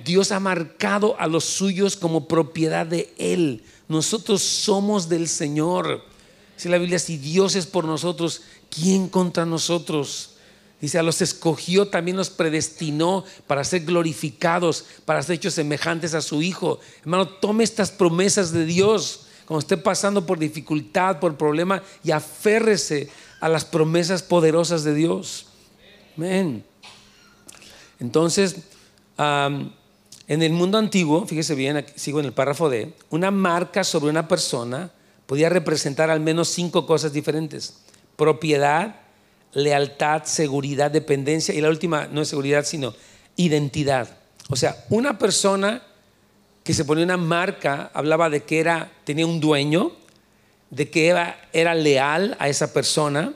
[0.04, 3.62] Dios ha marcado a los suyos como propiedad de Él.
[3.88, 6.04] Nosotros somos del Señor.
[6.56, 10.30] Dice la Biblia, si Dios es por nosotros, ¿quién contra nosotros?
[10.80, 16.22] Dice, a los escogió, también los predestinó para ser glorificados, para ser hechos semejantes a
[16.22, 16.78] su Hijo.
[17.00, 23.10] Hermano, tome estas promesas de Dios cuando esté pasando por dificultad, por problema, y aférrese
[23.40, 25.47] a las promesas poderosas de Dios.
[26.18, 26.64] Amén.
[28.00, 28.56] Entonces,
[29.16, 34.26] en el mundo antiguo, fíjese bien, sigo en el párrafo D, una marca sobre una
[34.26, 34.90] persona
[35.26, 37.82] podía representar al menos cinco cosas diferentes.
[38.16, 38.96] Propiedad,
[39.52, 42.94] lealtad, seguridad, dependencia y la última no es seguridad, sino
[43.36, 44.18] identidad.
[44.50, 45.84] O sea, una persona
[46.64, 49.92] que se ponía una marca hablaba de que era, tenía un dueño,
[50.70, 51.06] de que
[51.52, 53.34] era leal a esa persona,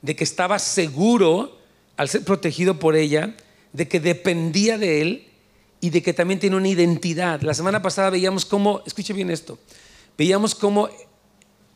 [0.00, 1.60] de que estaba seguro
[1.96, 3.36] al ser protegido por ella,
[3.72, 5.28] de que dependía de él
[5.80, 7.42] y de que también tiene una identidad.
[7.42, 9.58] La semana pasada veíamos cómo, escuche bien esto,
[10.16, 10.88] veíamos cómo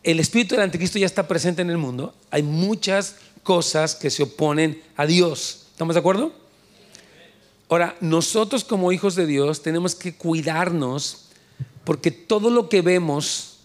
[0.02, 2.14] el espíritu del anticristo ya está presente en el mundo.
[2.30, 5.66] Hay muchas cosas que se oponen a Dios.
[5.72, 6.32] ¿Estamos de acuerdo?
[7.68, 11.30] Ahora, nosotros como hijos de Dios tenemos que cuidarnos
[11.82, 13.58] porque todo lo que vemos,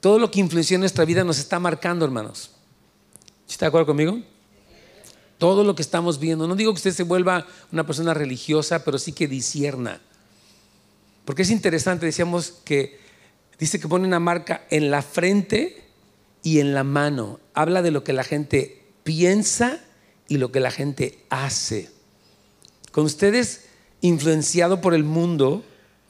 [0.00, 2.50] todo lo que influencia en nuestra vida nos está marcando, hermanos.
[3.48, 4.20] ¿Está de acuerdo conmigo?
[5.38, 6.46] Todo lo que estamos viendo.
[6.46, 10.00] No digo que usted se vuelva una persona religiosa, pero sí que disierna.
[11.24, 12.98] Porque es interesante, decíamos que
[13.58, 15.84] dice que pone una marca en la frente
[16.42, 17.40] y en la mano.
[17.52, 19.80] Habla de lo que la gente piensa
[20.28, 21.90] y lo que la gente hace.
[22.92, 23.66] Con ustedes
[24.00, 25.64] influenciado por el mundo,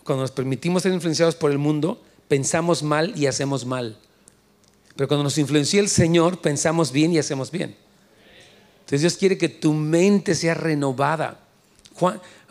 [0.04, 3.98] cuando nos permitimos ser influenciados por el mundo, pensamos mal y hacemos mal.
[4.94, 7.76] Pero cuando nos influencia el Señor, pensamos bien y hacemos bien.
[8.86, 11.40] Entonces Dios quiere que tu mente sea renovada.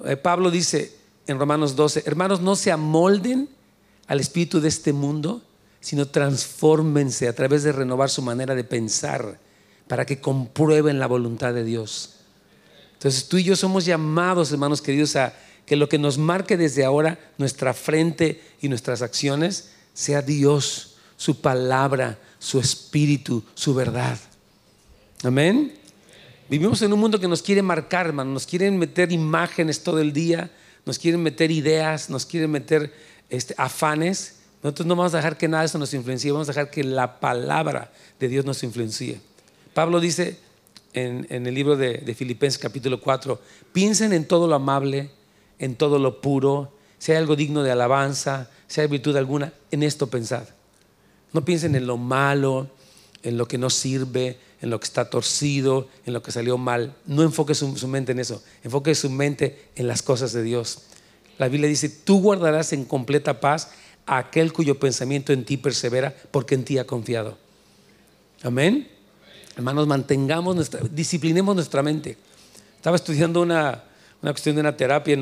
[0.03, 0.93] Eh, Pablo dice
[1.27, 3.47] en Romanos 12, hermanos, no se amolden
[4.07, 5.41] al espíritu de este mundo,
[5.79, 9.39] sino transfórmense a través de renovar su manera de pensar
[9.87, 12.15] para que comprueben la voluntad de Dios.
[12.95, 15.33] Entonces tú y yo somos llamados, hermanos queridos, a
[15.65, 21.39] que lo que nos marque desde ahora nuestra frente y nuestras acciones sea Dios, su
[21.39, 24.17] palabra, su espíritu, su verdad.
[25.23, 25.84] Amén.
[26.47, 30.13] Vivimos en un mundo que nos quiere marcar, hermano, nos quieren meter imágenes todo el
[30.13, 30.51] día,
[30.85, 32.93] nos quieren meter ideas, nos quieren meter
[33.31, 34.35] este, afanes.
[34.61, 36.83] Nosotros no vamos a dejar que nada de eso nos influencie, vamos a dejar que
[36.83, 39.19] la palabra de Dios nos influencie.
[39.73, 40.37] Pablo dice
[40.93, 43.41] en, el libro de, de Filipenses capítulo 4,
[43.73, 45.09] piensen en todo lo amable,
[45.57, 49.81] en todo lo puro, si hay algo digno de alabanza, si hay virtud alguna, en
[49.81, 50.43] esto pensad.
[51.33, 52.69] No piensen en lo malo,
[53.23, 56.95] en lo que no sirve, en lo que está torcido, en lo que salió mal.
[57.05, 60.79] No enfoque su, mente en eso, enfoque su mente en las cosas de Dios.
[61.37, 63.69] La Biblia dice, tú guardarás en completa paz
[64.07, 67.37] a aquel cuyo pensamiento en ti persevera, porque en ti ha confiado.
[68.41, 68.89] Amén.
[69.55, 72.17] Hermanos, mantengamos nuestra, disciplinemos nuestra mente.
[72.75, 73.83] Estaba estudiando una,
[74.23, 75.15] una cuestión de una terapia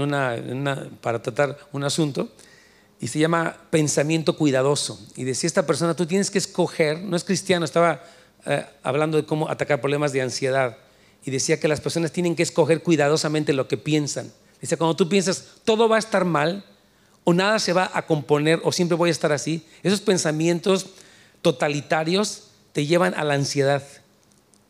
[1.02, 2.32] para tratar un asunto
[3.02, 5.06] y se llama pensamiento cuidadoso.
[5.18, 8.02] Y decía esta persona, tú tienes que escoger, no es cristiano, estaba
[8.46, 10.78] eh, hablando de cómo atacar problemas de ansiedad
[11.26, 14.32] y decía que las personas tienen que escoger cuidadosamente lo que piensan.
[14.62, 16.66] Dice, cuando tú piensas, todo va a estar mal
[17.24, 20.88] o nada se va a componer o siempre voy a estar así, esos pensamientos
[21.42, 23.84] totalitarios te llevan a la ansiedad,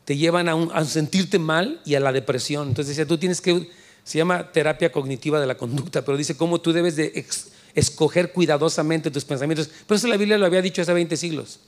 [0.04, 2.68] te llevan a, sentirte mal y a la depresión.
[2.68, 3.68] Entonces decía, tú tienes que
[4.04, 7.26] se llama terapia cognitiva de la conducta, pero dice cómo tú debes de
[7.74, 9.70] escoger cuidadosamente tus pensamientos.
[9.86, 11.58] Pero eso la Biblia lo había dicho hace 20 siglos.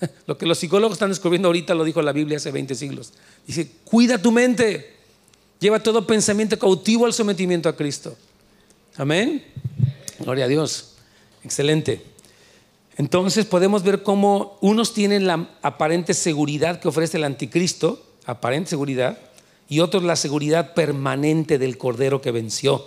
[0.26, 3.12] Lo que los psicólogos están descubriendo ahorita lo dijo la Biblia hace 20 siglos.
[3.46, 4.96] Dice, cuida tu mente.
[5.58, 8.16] Lleva todo pensamiento cautivo al sometimiento a Cristo.
[8.96, 9.44] Amén.
[10.18, 10.94] Gloria a Dios.
[11.44, 12.02] Excelente.
[12.96, 19.18] Entonces podemos ver cómo unos tienen la aparente seguridad que ofrece el anticristo, aparente seguridad,
[19.68, 22.84] y otros la seguridad permanente del Cordero que venció.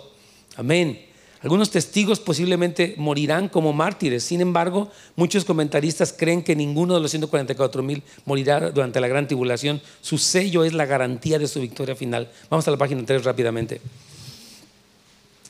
[0.56, 1.04] Amén.
[1.44, 4.24] Algunos testigos posiblemente morirán como mártires.
[4.24, 9.26] Sin embargo, muchos comentaristas creen que ninguno de los 144 mil morirá durante la gran
[9.26, 9.82] tribulación.
[10.00, 12.32] Su sello es la garantía de su victoria final.
[12.48, 13.82] Vamos a la página 3 rápidamente.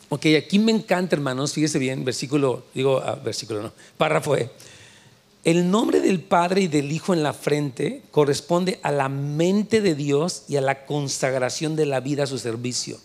[0.09, 4.51] Ok, aquí me encanta, hermanos, fíjese bien, versículo, digo, ah, versículo no, párrafo E.
[5.45, 9.95] El nombre del Padre y del Hijo en la frente corresponde a la mente de
[9.95, 12.99] Dios y a la consagración de la vida a su servicio.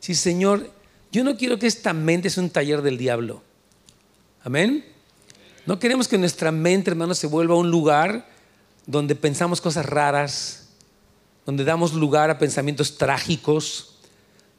[0.00, 0.70] Sí, Señor,
[1.14, 3.40] yo no quiero que esta mente sea un taller del diablo.
[4.42, 4.84] Amén.
[5.64, 8.26] No queremos que nuestra mente, hermanos, se vuelva un lugar
[8.84, 10.70] donde pensamos cosas raras,
[11.46, 13.94] donde damos lugar a pensamientos trágicos,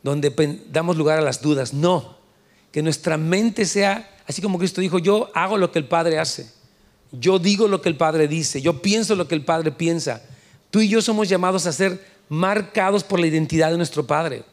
[0.01, 0.33] donde
[0.71, 1.73] damos lugar a las dudas.
[1.73, 2.19] No,
[2.71, 6.49] que nuestra mente sea, así como Cristo dijo, yo hago lo que el Padre hace.
[7.11, 10.21] Yo digo lo que el Padre dice, yo pienso lo que el Padre piensa.
[10.71, 14.45] Tú y yo somos llamados a ser marcados por la identidad de nuestro Padre.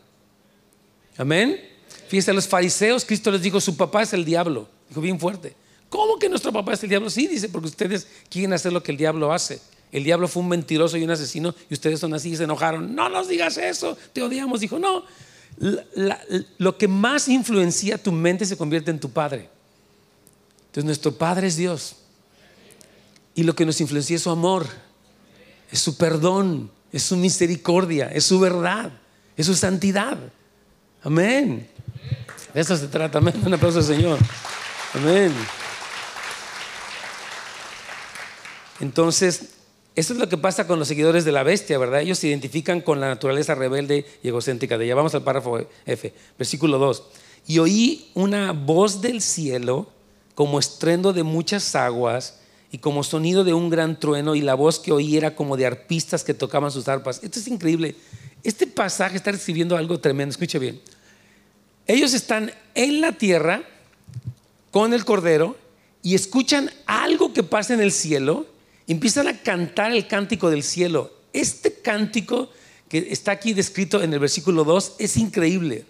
[1.16, 1.71] Amén.
[2.12, 4.68] Fíjense, a los fariseos Cristo les dijo, su papá es el diablo.
[4.86, 5.56] Dijo bien fuerte.
[5.88, 7.08] ¿Cómo que nuestro papá es el diablo?
[7.08, 9.62] Sí, dice, porque ustedes quieren hacer lo que el diablo hace.
[9.90, 12.94] El diablo fue un mentiroso y un asesino y ustedes son así y se enojaron.
[12.94, 14.60] No nos digas eso, te odiamos.
[14.60, 15.04] Dijo, no,
[16.58, 19.48] lo que más influencia tu mente se convierte en tu padre.
[20.66, 21.96] Entonces nuestro padre es Dios.
[23.34, 24.66] Y lo que nos influencia es su amor,
[25.70, 28.92] es su perdón, es su misericordia, es su verdad,
[29.34, 30.18] es su santidad.
[31.02, 31.72] Amén.
[32.54, 33.18] De eso se trata.
[33.18, 33.34] Amén.
[33.44, 34.18] Un aplauso al Señor.
[34.94, 35.32] Amén.
[38.80, 39.50] Entonces,
[39.94, 42.00] eso es lo que pasa con los seguidores de la bestia, ¿verdad?
[42.00, 44.94] Ellos se identifican con la naturaleza rebelde y egocéntrica de ella.
[44.94, 47.02] Vamos al párrafo F, versículo 2.
[47.46, 49.88] Y oí una voz del cielo
[50.34, 52.38] como estrendo de muchas aguas
[52.70, 55.66] y como sonido de un gran trueno y la voz que oí era como de
[55.66, 57.20] arpistas que tocaban sus arpas.
[57.22, 57.94] Esto es increíble.
[58.42, 60.32] Este pasaje está recibiendo algo tremendo.
[60.32, 60.80] Escuche bien.
[61.86, 63.62] Ellos están en la tierra
[64.70, 65.56] con el Cordero
[66.02, 68.46] y escuchan algo que pasa en el cielo.
[68.88, 71.12] empiezan a cantar el cántico del cielo.
[71.32, 72.50] Este cántico
[72.88, 75.86] que está aquí descrito en el versículo 2 es increíble.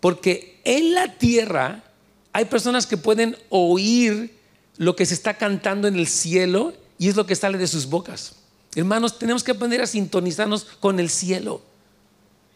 [0.00, 1.84] Porque en la tierra
[2.32, 4.34] hay personas que pueden oír
[4.76, 7.86] lo que se está cantando en el cielo y es lo que sale de sus
[7.86, 8.34] bocas.
[8.74, 11.62] Hermanos, tenemos que aprender a sintonizarnos con el cielo,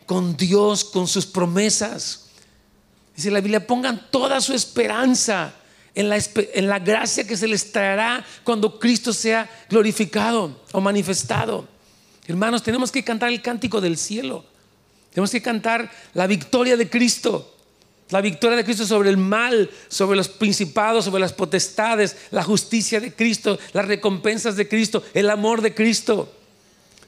[0.06, 2.25] con Dios, con sus promesas.
[3.16, 5.54] Dice la Biblia, pongan toda su esperanza
[5.94, 6.18] en la,
[6.52, 11.66] en la gracia que se les traerá cuando Cristo sea glorificado o manifestado.
[12.28, 14.44] Hermanos, tenemos que cantar el cántico del cielo.
[15.14, 17.54] Tenemos que cantar la victoria de Cristo.
[18.10, 23.00] La victoria de Cristo sobre el mal, sobre los principados, sobre las potestades, la justicia
[23.00, 26.32] de Cristo, las recompensas de Cristo, el amor de Cristo.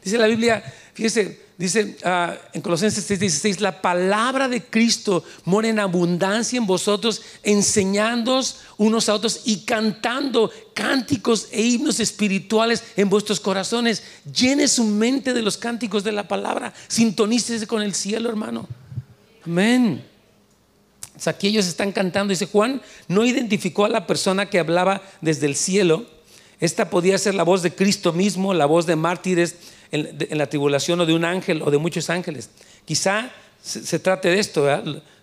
[0.02, 0.64] Dice la Biblia,
[0.98, 7.22] fíjese, dice ah, en Colosenses 6:16, la palabra de Cristo mora en abundancia en vosotros,
[7.44, 14.02] enseñándoos unos a otros y cantando cánticos e himnos espirituales en vuestros corazones.
[14.24, 18.66] Llene su mente de los cánticos de la palabra, sintonícese con el cielo, hermano.
[19.46, 20.02] Amén
[21.26, 22.30] aquí ellos están cantando.
[22.30, 26.06] Dice Juan, no identificó a la persona que hablaba desde el cielo.
[26.60, 29.56] Esta podía ser la voz de Cristo mismo, la voz de mártires
[29.92, 32.50] en, la tribulación o de un ángel o de muchos ángeles.
[32.84, 33.30] Quizá
[33.62, 34.66] se, trate de esto,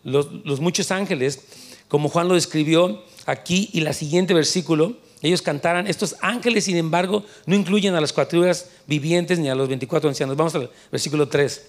[0.04, 1.41] los, muchos ángeles,
[1.88, 7.23] como Juan lo describió aquí y la siguiente versículo, ellos cantaran, estos ángeles sin embargo
[7.45, 10.36] no incluyen a las criaturas vivientes ni a los 24 ancianos.
[10.36, 11.67] Vamos al versículo 3.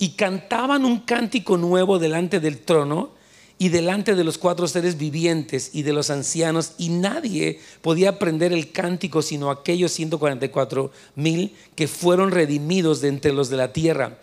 [0.00, 3.17] Y cantaban un cántico nuevo delante del trono
[3.58, 8.52] y delante de los cuatro seres vivientes y de los ancianos, y nadie podía aprender
[8.52, 14.18] el cántico sino aquellos 144 mil que fueron redimidos de entre los de la tierra.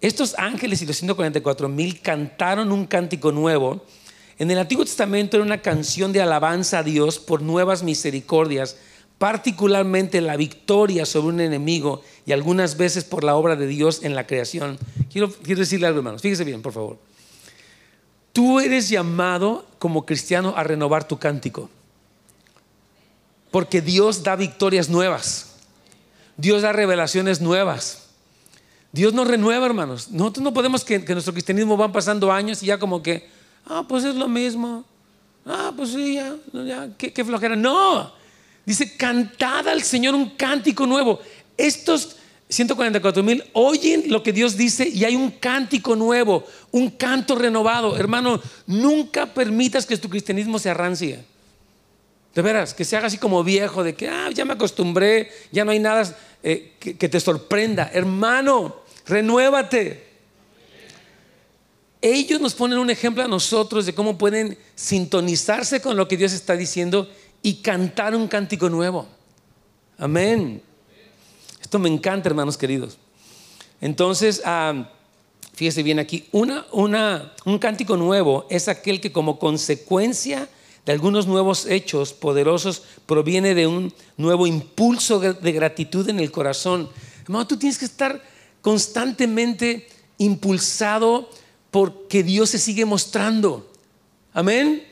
[0.00, 3.84] Estos ángeles y los 144 mil cantaron un cántico nuevo.
[4.36, 8.76] En el Antiguo Testamento era una canción de alabanza a Dios por nuevas misericordias,
[9.18, 14.16] particularmente la victoria sobre un enemigo y algunas veces por la obra de Dios en
[14.16, 14.76] la creación.
[15.12, 16.20] Quiero, quiero decirle algo, hermanos.
[16.20, 17.11] Fíjese bien, por favor.
[18.32, 21.68] Tú eres llamado como cristiano a renovar tu cántico.
[23.50, 25.54] Porque Dios da victorias nuevas.
[26.36, 28.04] Dios da revelaciones nuevas.
[28.92, 30.10] Dios nos renueva, hermanos.
[30.10, 33.28] Nosotros no podemos que, nuestro cristianismo van pasando años y ya como que,
[33.66, 34.84] ah, pues es lo mismo.
[35.44, 37.56] Ah, pues sí, ya, ya qué, qué flojera.
[37.56, 38.12] No,
[38.64, 41.20] dice, cantad al Señor un cántico nuevo.
[41.56, 42.16] Estos
[42.52, 47.96] 144 mil oyen lo que Dios dice y hay un cántico nuevo, un canto renovado.
[47.96, 51.24] Hermano, nunca permitas que tu cristianismo se arrancie.
[52.34, 55.64] De veras, que se haga así como viejo, de que ah, ya me acostumbré, ya
[55.64, 57.90] no hay nada eh, que, que te sorprenda.
[57.92, 60.12] Hermano, renuévate.
[62.00, 66.32] Ellos nos ponen un ejemplo a nosotros de cómo pueden sintonizarse con lo que Dios
[66.32, 67.08] está diciendo
[67.42, 69.06] y cantar un cántico nuevo.
[69.98, 70.62] Amén.
[71.72, 72.98] Esto me encanta, hermanos queridos.
[73.80, 74.90] Entonces, ah,
[75.54, 80.50] fíjese bien aquí, un cántico nuevo es aquel que como consecuencia
[80.84, 86.90] de algunos nuevos hechos poderosos proviene de un nuevo impulso de gratitud en el corazón.
[87.22, 88.22] Hermano, tú tienes que estar
[88.60, 91.30] constantemente impulsado
[91.70, 93.72] porque Dios se sigue mostrando.
[94.34, 94.91] Amén.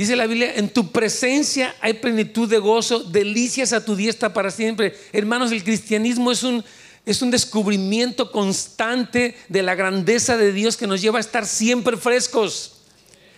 [0.00, 4.50] Dice la Biblia, en tu presencia hay plenitud de gozo, delicias a tu diestra para
[4.50, 4.94] siempre.
[5.12, 6.64] Hermanos, el cristianismo es un,
[7.04, 11.98] es un descubrimiento constante de la grandeza de Dios que nos lleva a estar siempre
[11.98, 12.78] frescos.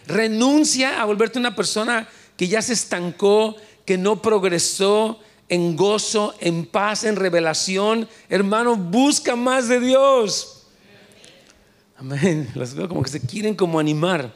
[0.07, 6.67] Renuncia a volverte una persona que ya se estancó, que no progresó en gozo, en
[6.67, 8.09] paz, en revelación.
[8.29, 10.63] Hermano, busca más de Dios.
[11.97, 12.49] Amén.
[12.55, 14.33] Las veo como que se quieren como animar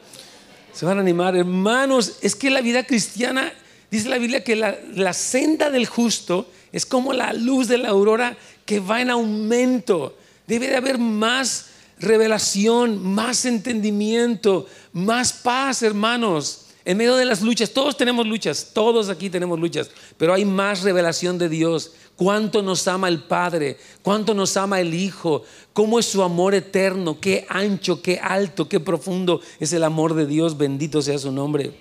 [0.77, 1.35] se van a animar.
[1.35, 3.51] Hermanos, es que la vida cristiana,
[3.89, 8.37] dice la Biblia que la, senda del justo es como la luz de la aurora
[8.63, 10.15] que va en aumento.
[10.45, 16.66] Debe de haber más revelación, más entendimiento, más paz, hermanos.
[16.87, 20.83] En medio de las luchas, todos tenemos luchas, todos aquí tenemos luchas, pero hay más
[20.83, 21.91] revelación de Dios.
[22.15, 27.19] Cuánto nos ama el Padre, cuánto nos ama el Hijo, cómo es su amor eterno,
[27.19, 31.73] qué ancho, qué alto, qué profundo es el amor de Dios, bendito sea su nombre.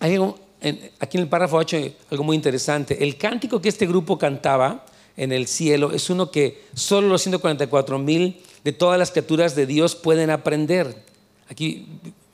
[0.00, 0.14] Aquí
[0.62, 1.76] en el párrafo 8
[2.10, 3.04] algo muy interesante.
[3.04, 7.98] El cántico que este grupo cantaba en el cielo es uno que solo los 144
[7.98, 11.04] mil de todas las criaturas de Dios pueden aprender.
[11.50, 11.86] Aquí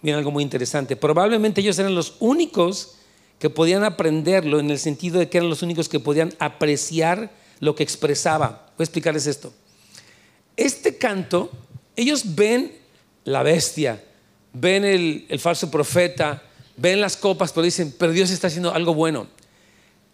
[0.03, 0.97] Miren algo muy interesante.
[0.97, 2.95] Probablemente ellos eran los únicos
[3.39, 7.75] que podían aprenderlo en el sentido de que eran los únicos que podían apreciar lo
[7.75, 8.67] que expresaba.
[8.77, 9.53] Voy a explicarles esto.
[10.57, 11.51] Este canto,
[11.97, 12.73] ellos ven
[13.25, 14.03] la bestia,
[14.53, 16.43] ven el, el falso profeta,
[16.77, 19.27] ven las copas, pero dicen, pero Dios está haciendo algo bueno.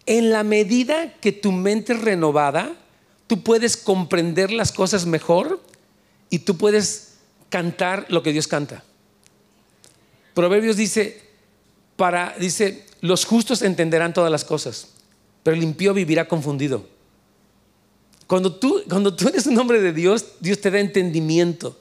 [0.05, 2.75] En la medida que tu mente es renovada,
[3.27, 5.61] tú puedes comprender las cosas mejor
[6.29, 7.15] y tú puedes
[7.49, 8.83] cantar lo que Dios canta.
[10.35, 11.21] Proverbios dice,
[11.95, 14.89] para, dice, los justos entenderán todas las cosas,
[15.41, 16.85] pero el impío vivirá confundido.
[18.27, 21.79] Cuando tú, cuando tú eres un hombre de Dios, Dios te da entendimiento.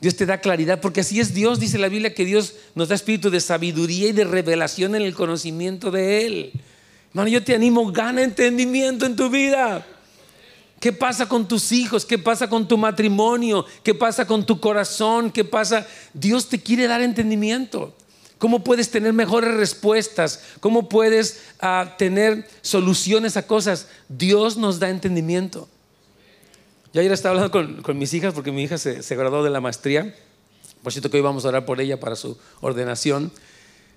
[0.00, 2.96] Dios te da claridad, porque así es Dios, dice la Biblia, que Dios nos da
[2.96, 6.52] espíritu de sabiduría y de revelación en el conocimiento de Él.
[7.10, 9.86] Hermano, yo te animo, gana entendimiento en tu vida.
[10.82, 12.04] ¿Qué pasa con tus hijos?
[12.04, 13.64] ¿Qué pasa con tu matrimonio?
[13.84, 15.30] ¿Qué pasa con tu corazón?
[15.30, 15.86] ¿Qué pasa?
[16.12, 17.94] Dios te quiere dar entendimiento.
[18.38, 20.42] ¿Cómo puedes tener mejores respuestas?
[20.58, 23.86] ¿Cómo puedes ah, tener soluciones a cosas?
[24.08, 25.68] Dios nos da entendimiento.
[26.92, 30.12] Yo ayer estaba hablando con, mis hijas porque mi hija se, graduó de la maestría.
[30.82, 33.30] Por cierto que hoy vamos a orar por ella para su ordenación.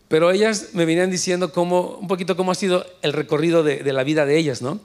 [0.08, 3.92] Pero ellas me venían diciendo cómo, un poquito cómo ha sido el recorrido de, de
[3.92, 4.80] la vida de ellas, ¿no?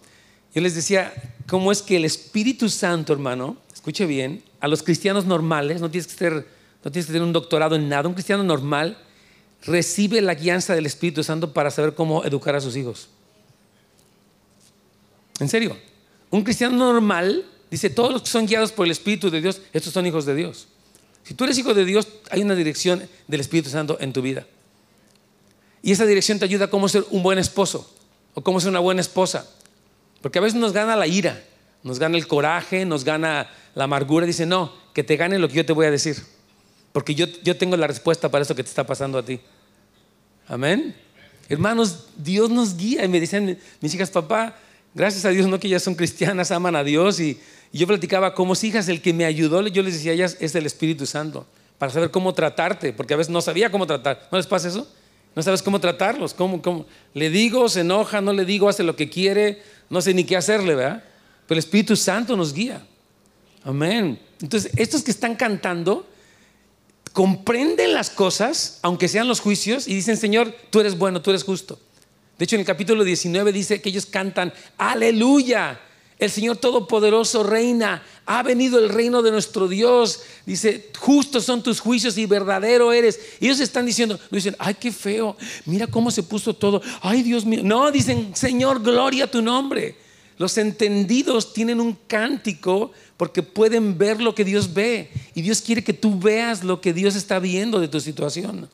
[0.54, 1.12] Yo les decía
[1.46, 6.06] cómo es que el Espíritu Santo, hermano, escuche bien, a los cristianos normales, no tienes
[6.06, 6.46] que, ser,
[6.84, 8.98] no tienes que tener un doctorado en nada, un cristiano normal
[9.62, 13.08] recibe la guianza del Espíritu Santo para saber cómo educar a sus hijos.
[15.38, 15.76] En serio,
[16.30, 19.92] un cristiano normal dice, todos los que son guiados por el Espíritu de Dios, estos
[19.92, 20.68] son hijos de Dios.
[21.24, 24.46] Si tú eres hijo de Dios, hay una dirección del Espíritu Santo en tu vida.
[25.82, 27.90] Y esa dirección te ayuda a cómo ser un buen esposo
[28.34, 29.48] o cómo ser una buena esposa.
[30.20, 31.42] Porque a veces nos gana la ira,
[31.82, 34.26] nos gana el coraje, nos gana la amargura.
[34.26, 36.16] Dice, no, que te gane lo que yo te voy a decir.
[36.92, 39.40] Porque yo, yo tengo la respuesta para eso que te está pasando a ti.
[40.48, 40.94] Amén.
[41.48, 43.04] Hermanos, Dios nos guía.
[43.04, 44.56] Y me dicen mis hijas, papá,
[44.94, 47.20] gracias a Dios, no que ellas son cristianas, aman a Dios.
[47.20, 47.40] Y,
[47.72, 50.66] yo platicaba como hijas, el que me ayudó, yo les decía a ellas, es el
[50.66, 51.46] Espíritu Santo.
[51.78, 54.28] Para saber cómo tratarte, porque a veces no sabía cómo tratar.
[54.32, 54.88] ¿No les pasa eso?
[55.36, 56.34] No sabes cómo tratarlos.
[56.34, 56.86] ¿Cómo, cómo?
[57.14, 60.36] Le digo, se enoja, no le digo, hace lo que quiere, no sé ni qué
[60.36, 61.04] hacerle, ¿verdad?
[61.46, 62.86] Pero el Espíritu Santo nos guía.
[63.64, 64.18] Amén.
[64.40, 66.08] Entonces, estos que están cantando,
[67.12, 71.44] comprenden las cosas, aunque sean los juicios, y dicen, Señor, tú eres bueno, tú eres
[71.44, 71.78] justo.
[72.38, 75.78] De hecho, en el capítulo 19 dice que ellos cantan, aleluya,
[76.20, 80.20] el Señor Todopoderoso reina, ha venido el reino de nuestro Dios.
[80.44, 83.18] Dice, justos son tus juicios y verdadero eres.
[83.40, 87.46] Y ellos están diciendo, dicen, ay, qué feo, mira cómo se puso todo, ay, Dios
[87.46, 87.62] mío.
[87.64, 89.96] No, dicen, Señor, gloria a tu nombre.
[90.36, 95.10] Los entendidos tienen un cántico porque pueden ver lo que Dios ve.
[95.34, 98.68] Y Dios quiere que tú veas lo que Dios está viendo de tu situación.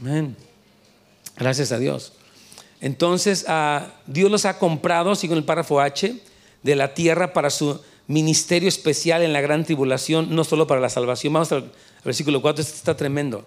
[0.00, 0.36] Amén.
[1.36, 2.12] Gracias a Dios.
[2.82, 6.16] Entonces, ah, Dios los ha comprado, sigo en el párrafo H,
[6.64, 10.88] de la tierra para su ministerio especial en la gran tribulación, no solo para la
[10.88, 11.32] salvación.
[11.32, 11.70] Vamos al
[12.04, 13.46] versículo 4, este está tremendo.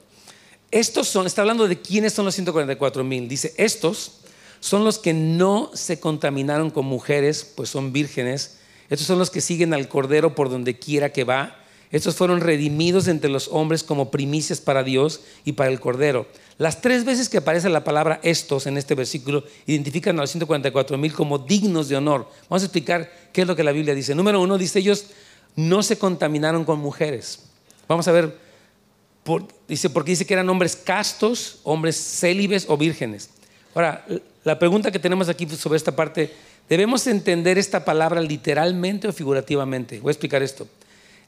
[0.71, 3.27] Estos son, está hablando de quiénes son los 144 mil.
[3.27, 4.19] Dice, estos
[4.61, 8.59] son los que no se contaminaron con mujeres, pues son vírgenes.
[8.89, 11.59] Estos son los que siguen al Cordero por donde quiera que va.
[11.91, 16.27] Estos fueron redimidos entre los hombres como primicias para Dios y para el Cordero.
[16.57, 20.97] Las tres veces que aparece la palabra estos en este versículo identifican a los 144
[20.97, 22.29] mil como dignos de honor.
[22.49, 24.15] Vamos a explicar qué es lo que la Biblia dice.
[24.15, 25.07] Número uno, dice ellos
[25.55, 27.39] no se contaminaron con mujeres.
[27.87, 28.37] Vamos a ver,
[29.67, 33.29] dice, porque dice que eran hombres castos, hombres célibes o vírgenes.
[33.73, 34.05] Ahora,
[34.43, 36.33] la pregunta que tenemos aquí sobre esta parte,
[36.69, 39.99] ¿debemos entender esta palabra literalmente o figurativamente?
[39.99, 40.67] Voy a explicar esto.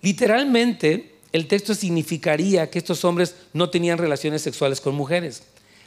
[0.02, 5.44] Literalmente, el texto significaría que estos hombres no tenían relaciones sexuales con mujeres.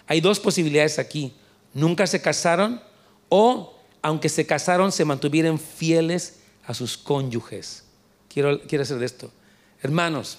[0.07, 1.33] Hay dos posibilidades aquí.
[1.73, 2.81] Nunca se casaron
[3.29, 7.85] o, aunque se casaron, se mantuvieron fieles a sus cónyuges.
[8.29, 9.31] Quiero, quiero hacer de esto.
[9.83, 10.39] Hermanos,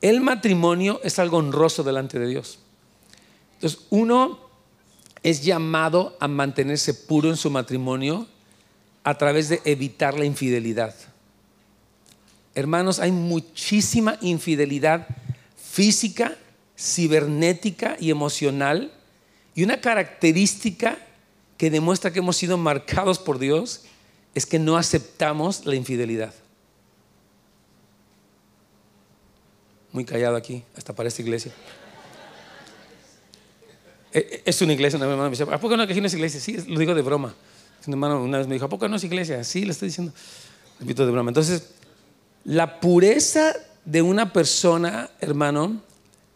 [0.00, 2.58] el matrimonio es algo honroso delante de Dios.
[3.54, 4.40] Entonces, uno
[5.22, 8.26] es llamado a mantenerse puro en su matrimonio
[9.04, 10.94] a través de evitar la infidelidad.
[12.54, 15.06] Hermanos, hay muchísima infidelidad
[15.56, 16.36] física,
[16.78, 18.92] cibernética y emocional.
[19.54, 20.98] Y una característica
[21.56, 23.82] que demuestra que hemos sido marcados por Dios
[24.34, 26.34] es que no aceptamos la infidelidad.
[29.92, 31.52] Muy callado aquí, hasta para esta iglesia.
[34.12, 36.14] Eh, eh, es una iglesia, una hermana me dice, ¿a poco no que no es
[36.14, 36.40] iglesia?
[36.40, 37.34] Sí, lo digo de broma.
[37.86, 39.42] Un hermano una vez me dijo, ¿a poco no es iglesia?
[39.44, 40.12] Sí, le estoy diciendo.
[40.80, 41.30] Repito de broma.
[41.30, 41.70] Entonces,
[42.44, 45.80] la pureza de una persona, hermano,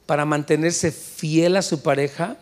[0.06, 2.36] para mantenerse fiel a su pareja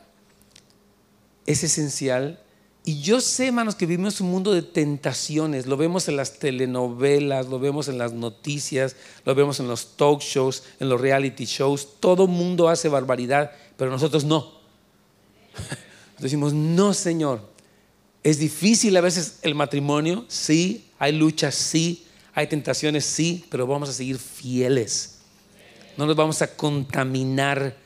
[1.47, 2.41] es esencial.
[2.87, 5.67] Y yo sé, hermanos, que vivimos un mundo de tentaciones.
[5.67, 10.21] Lo vemos en las telenovelas, lo vemos en las noticias, lo vemos en los talk
[10.21, 11.89] shows, en los reality shows.
[12.01, 14.53] Todo mundo hace barbaridad, pero nosotros no.
[16.19, 17.41] Decimos, no, Señor.
[18.23, 23.89] Es difícil a veces el matrimonio, sí, hay luchas, sí, hay tentaciones, sí, pero vamos
[23.89, 25.19] a seguir fieles.
[25.97, 27.77] no nos vamos a contaminar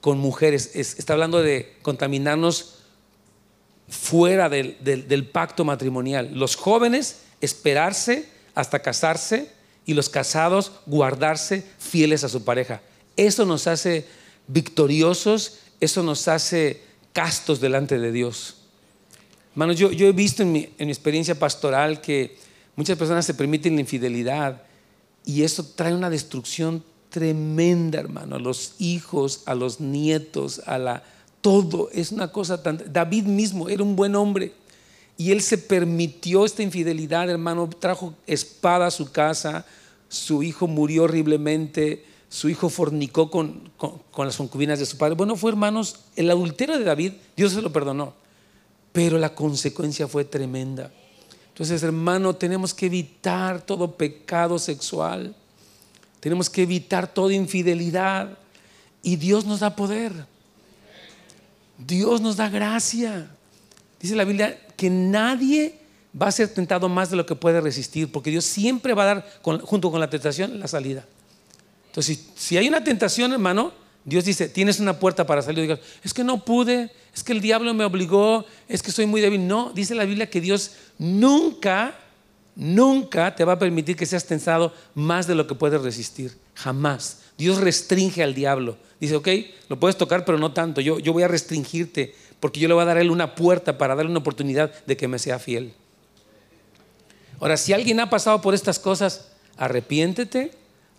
[0.00, 0.72] con mujeres.
[0.74, 2.78] está hablando de contaminarnos
[3.88, 6.30] fuera del, pacto matrimonial.
[6.34, 9.52] Los jóvenes esperarse hasta casarse
[9.86, 12.82] y los casados guardarse fieles a su pareja.
[13.16, 14.06] Eso nos hace
[14.48, 16.82] victoriosos, eso nos hace
[17.12, 18.56] castos delante de Dios.
[19.52, 22.36] Hermanos, yo, he visto en mi experiencia pastoral que
[22.76, 24.62] muchas personas se permiten la infidelidad
[25.24, 31.02] y eso trae una destrucción tremenda, hermano, a los hijos, a los nietos, a la
[31.40, 31.90] todo.
[31.92, 34.52] Es una cosa tan David mismo era un buen hombre
[35.16, 39.66] y él se permitió esta infidelidad, hermano, trajo espada a su casa,
[40.08, 45.14] su hijo murió horriblemente, su hijo fornicó con, con, las concubinas de su padre.
[45.14, 48.14] Bueno, fue hermanos, el adulterio de David, Dios se lo perdonó,
[48.92, 50.90] pero la consecuencia fue tremenda.
[51.52, 55.34] Entonces, hermano, tenemos que evitar todo pecado sexual,
[56.20, 58.38] tenemos que evitar toda infidelidad
[59.02, 60.12] y Dios nos da poder.
[61.78, 63.28] Dios nos da gracia.
[64.00, 65.78] Dice la Biblia que nadie
[66.20, 69.06] va a ser tentado más de lo que puede resistir, porque Dios siempre va a
[69.06, 71.04] dar, junto con la tentación, la salida.
[71.86, 73.72] Entonces, si, hay una tentación, hermano,
[74.04, 75.62] Dios dice, tienes una puerta para salir.
[75.62, 79.20] Digas, es que no pude, es que el diablo me obligó, es que soy muy
[79.20, 79.46] débil.
[79.46, 81.94] No, dice la Biblia que Dios nunca,
[82.56, 86.36] nunca te va a permitir que seas tentado más de lo que puedes resistir.
[86.54, 87.18] Jamás.
[87.38, 88.76] Dios restringe al diablo.
[89.00, 89.28] Dice, ok,
[89.68, 90.80] lo puedes tocar, pero no tanto.
[90.80, 93.78] Yo, yo voy a restringirte porque yo le voy a dar a él una puerta
[93.78, 95.74] para darle una oportunidad de que me sea fiel.
[97.38, 100.52] Ahora, si alguien ha pasado por estas cosas, arrepiéntete,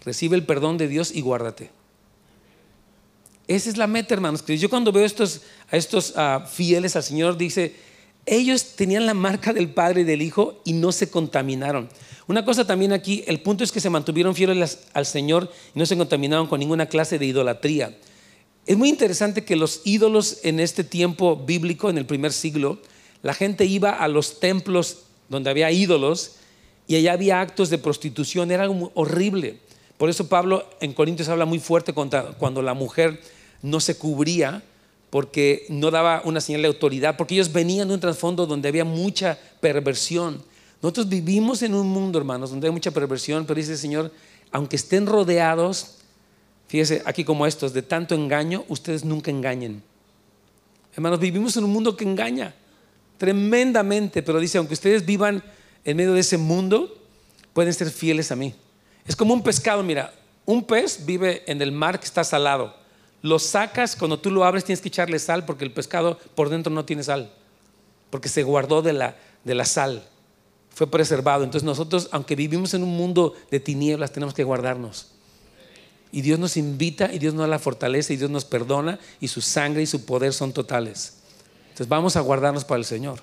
[0.05, 1.69] recibe el perdón de Dios y guárdate.
[3.53, 4.43] Esa es la meta, hermanos.
[4.47, 7.75] Yo cuando veo a estos ah, fieles al Señor, dice,
[8.25, 11.87] ellos tenían la marca del Padre y del Hijo y no se contaminaron.
[12.25, 15.85] Una cosa también aquí, el punto es que se mantuvieron fieles al Señor y no
[15.85, 17.95] se contaminaron con ninguna clase de idolatría.
[18.65, 22.79] Es muy interesante que los ídolos en este tiempo bíblico, en el primer siglo,
[23.21, 26.37] la gente iba a los templos donde había ídolos
[26.87, 29.59] y allá había actos de prostitución, era algo horrible.
[29.99, 33.19] Por eso Pablo en Corintios habla muy fuerte contra cuando la mujer
[33.63, 34.61] no se cubría
[35.09, 38.85] porque no daba una señal de autoridad, porque ellos venían de un trasfondo donde había
[38.85, 40.43] mucha perversión.
[40.81, 44.11] Nosotros vivimos en un mundo, hermanos, donde hay mucha perversión, pero dice el Señor,
[44.51, 45.99] aunque estén rodeados,
[46.67, 49.81] fíjese, aquí como estos, de tanto engaño, ustedes nunca engañen.
[50.95, 52.53] Hermanos, vivimos en un mundo que engaña
[53.17, 55.43] tremendamente, pero dice, aunque ustedes vivan
[55.85, 56.93] en medio de ese mundo,
[57.53, 58.53] pueden ser fieles a mí.
[59.05, 60.13] Es como un pescado, mira,
[60.45, 62.82] un pez vive en el mar que está salado.
[63.23, 66.71] Lo sacas, cuando tú lo abres tienes que echarle sal porque el pescado por dentro
[66.73, 67.31] no tiene sal,
[68.09, 69.15] porque se guardó de la,
[69.45, 70.03] de la sal,
[70.69, 71.45] fue preservado.
[71.45, 75.07] Entonces nosotros, aunque vivimos en un mundo de tinieblas, tenemos que guardarnos.
[76.11, 79.39] Y Dios nos invita y Dios nos la fortalece y Dios nos perdona y su
[79.39, 81.19] sangre y su poder son totales.
[81.69, 83.21] Entonces vamos a guardarnos para el Señor.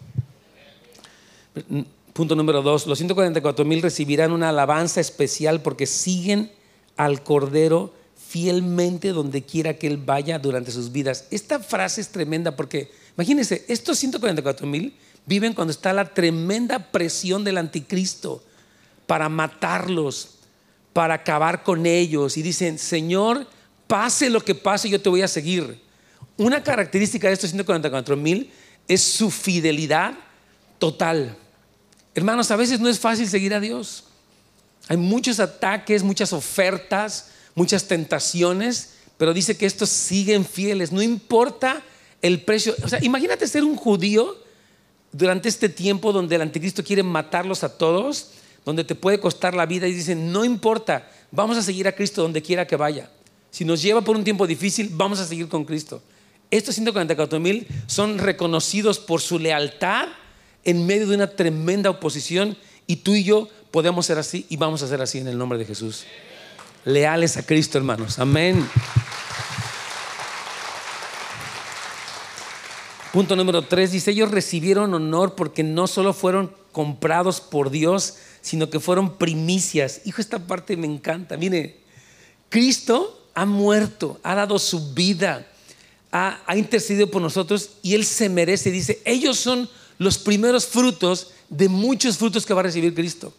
[2.14, 6.50] Punto número dos, los 144 mil recibirán una alabanza especial porque siguen
[6.96, 7.92] al Cordero
[8.30, 11.24] fielmente donde quiera que Él vaya durante sus vidas.
[11.32, 14.94] Esta frase es tremenda porque, imagínense, estos 144 mil
[15.26, 18.40] viven cuando está la tremenda presión del anticristo
[19.08, 20.36] para matarlos,
[20.92, 22.36] para acabar con ellos.
[22.36, 23.48] Y dicen, Señor,
[23.88, 25.80] pase lo que pase, yo te voy a seguir.
[26.36, 28.52] Una característica de estos 144 mil
[28.86, 30.14] es su fidelidad
[30.78, 31.36] total.
[32.14, 34.04] Hermanos, a veces no es fácil seguir a Dios.
[34.86, 41.82] Hay muchos ataques, muchas ofertas, muchas tentaciones, pero dice que estos siguen fieles, no importa
[42.22, 42.74] el precio.
[42.82, 44.36] O sea, imagínate ser un judío
[45.12, 48.30] durante este tiempo donde el anticristo quiere matarlos a todos,
[48.64, 52.22] donde te puede costar la vida y dicen, no importa, vamos a seguir a Cristo
[52.22, 53.10] donde quiera que vaya.
[53.50, 56.02] Si nos lleva por un tiempo difícil, vamos a seguir con Cristo.
[56.50, 60.08] Estos 144 mil son reconocidos por su lealtad
[60.64, 64.82] en medio de una tremenda oposición y tú y yo podemos ser así y vamos
[64.82, 66.04] a ser así en el nombre de Jesús.
[66.84, 68.18] Leales a Cristo, hermanos.
[68.18, 68.68] Amén.
[73.12, 78.70] Punto número tres, dice, ellos recibieron honor porque no solo fueron comprados por Dios, sino
[78.70, 80.02] que fueron primicias.
[80.04, 81.36] Hijo, esta parte me encanta.
[81.36, 81.80] Mire,
[82.48, 85.46] Cristo ha muerto, ha dado su vida
[86.12, 88.70] ha, intercedido por nosotros y Él se merece.
[88.70, 89.68] Dice, ellos son
[89.98, 93.32] los primeros frutos de muchos frutos que va a recibir Cristo.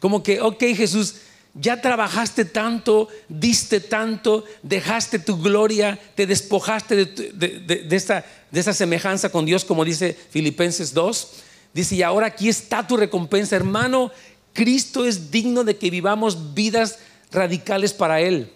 [0.00, 1.16] Como que, ok Jesús,
[1.54, 9.30] ya trabajaste tanto, diste tanto, dejaste tu gloria, te despojaste de, esa, de esa semejanza
[9.30, 11.28] con Dios, como dice Filipenses 2.
[11.74, 14.10] Dice, y ahora aquí está tu recompensa, hermano.
[14.54, 16.98] Cristo es digno de que vivamos vidas
[17.30, 18.50] radicales para Él.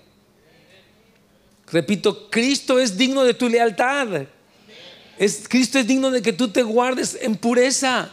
[1.71, 4.27] Repito, Cristo es digno de tu lealtad.
[5.19, 8.11] Es, Cristo es digno de que tú te guardes en pureza.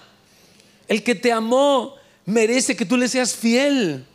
[0.88, 4.05] El que te amó merece que tú le seas fiel.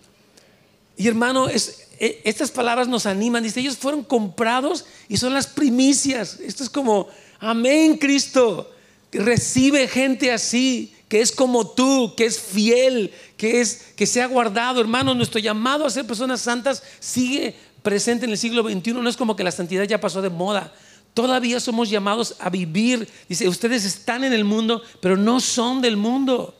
[0.98, 3.44] Y hermano, e, estas palabras nos animan.
[3.44, 6.40] Dice, ellos fueron comprados y son las primicias.
[6.40, 8.70] Esto es como, amén, Cristo.
[9.12, 14.26] Recibe gente así, que es como tú, que es fiel, que es que se ha
[14.26, 15.14] guardado, hermano.
[15.14, 18.94] Nuestro llamado a ser personas santas sigue presente en el siglo XXI.
[18.94, 20.74] No es como que la santidad ya pasó de moda.
[21.14, 23.08] Todavía somos llamados a vivir.
[23.28, 26.56] Dice, ustedes están en el mundo, pero no son del mundo.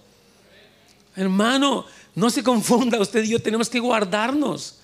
[1.16, 1.84] Hermano,
[2.19, 4.75] no se confunda usted y yo, tenemos que guardarnos.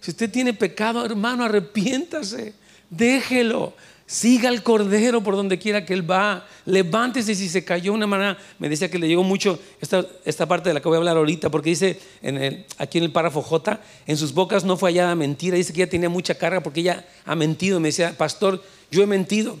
[0.00, 2.54] Si usted tiene pecado, hermano, arrepiéntase,
[2.88, 3.74] déjelo.
[4.06, 6.44] Siga al Cordero por donde quiera que Él va.
[6.66, 8.36] Levántese si se cayó una manera.
[8.58, 11.16] Me decía que le llegó mucho esta, esta parte de la que voy a hablar
[11.16, 14.90] ahorita, porque dice en el, aquí en el párrafo J, en sus bocas no fue
[14.90, 15.56] hallada mentira.
[15.56, 17.78] Dice que ella tenía mucha carga porque ella ha mentido.
[17.78, 18.60] Me decía, pastor,
[18.90, 19.60] yo he mentido.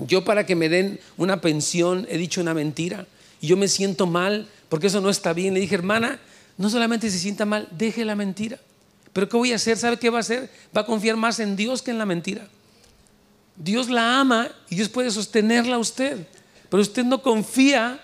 [0.00, 3.06] Yo para que me den una pensión he dicho una mentira.
[3.40, 5.54] Y yo me siento mal porque eso no está bien.
[5.54, 6.20] Le dije, hermana,
[6.56, 8.58] no solamente se sienta mal, deje la mentira.
[9.12, 9.76] Pero ¿qué voy a hacer?
[9.76, 10.50] ¿Sabe qué va a hacer?
[10.76, 12.46] Va a confiar más en Dios que en la mentira.
[13.56, 16.26] Dios la ama y Dios puede sostenerla a usted.
[16.70, 18.00] Pero usted no confía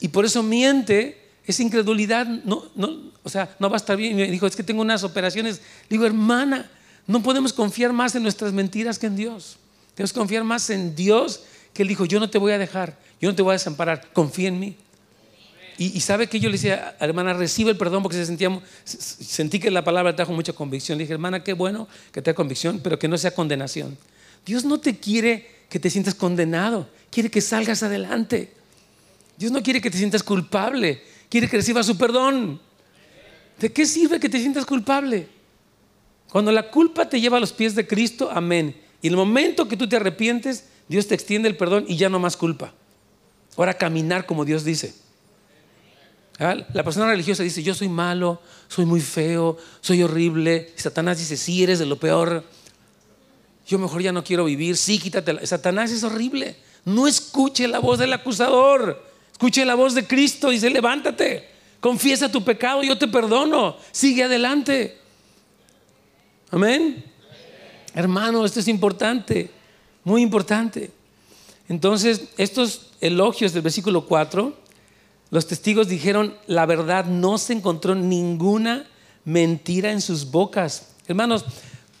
[0.00, 1.22] y por eso miente.
[1.46, 4.16] Esa incredulidad, no, no, o sea, no va a estar bien.
[4.16, 5.60] Me dijo, es que tengo unas operaciones.
[5.88, 6.70] Digo, hermana,
[7.06, 9.56] no podemos confiar más en nuestras mentiras que en Dios.
[9.94, 12.98] Tenemos que confiar más en Dios que Él dijo, yo no te voy a dejar,
[13.20, 14.76] yo no te voy a desamparar, confía en mí.
[15.78, 19.84] Y, sabe que yo le decía, hermana, recibe el perdón porque se sentí que la
[19.84, 20.96] palabra trajo mucha convicción.
[20.96, 23.98] Le dije, hermana, qué bueno que te convicción, pero que no sea condenación.
[24.46, 28.52] Dios no te quiere que te sientas condenado, quiere que salgas adelante.
[29.36, 32.58] Dios no quiere que te sientas culpable, quiere que recibas su perdón.
[33.60, 35.28] ¿De qué sirve que te sientas culpable?
[36.30, 38.76] Cuando la culpa te lleva a los pies de Cristo, amén.
[39.02, 42.18] Y el momento que tú te arrepientes, Dios te extiende el perdón y ya no
[42.18, 42.72] más culpa.
[43.56, 44.94] Ahora caminar como Dios dice.
[46.38, 50.72] La persona religiosa dice, yo soy malo, soy muy feo, soy horrible.
[50.76, 52.44] Satanás dice, sí, eres de lo peor
[53.66, 55.44] yo mejor ya no quiero vivir, sí, quítate.
[55.46, 56.56] Satanás es horrible.
[56.84, 60.50] No escuche la voz del acusador, escuche la voz de Cristo.
[60.50, 61.48] Dice, levántate,
[61.80, 64.98] confiesa tu pecado, yo te perdono, sigue adelante.
[66.52, 67.04] Amén.
[67.92, 69.50] Hermano, esto es importante,
[70.04, 70.92] muy importante.
[71.68, 74.56] Entonces, estos elogios del versículo 4,
[75.30, 78.88] los testigos dijeron, la verdad no se encontró ninguna
[79.24, 80.94] mentira en sus bocas.
[81.08, 81.44] Hermanos,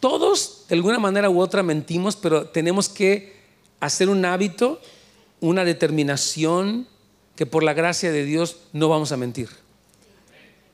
[0.00, 3.36] todos, de alguna manera u otra, mentimos, pero tenemos que
[3.80, 4.80] hacer un hábito,
[5.40, 6.86] una determinación
[7.34, 9.48] que por la gracia de Dios no vamos a mentir.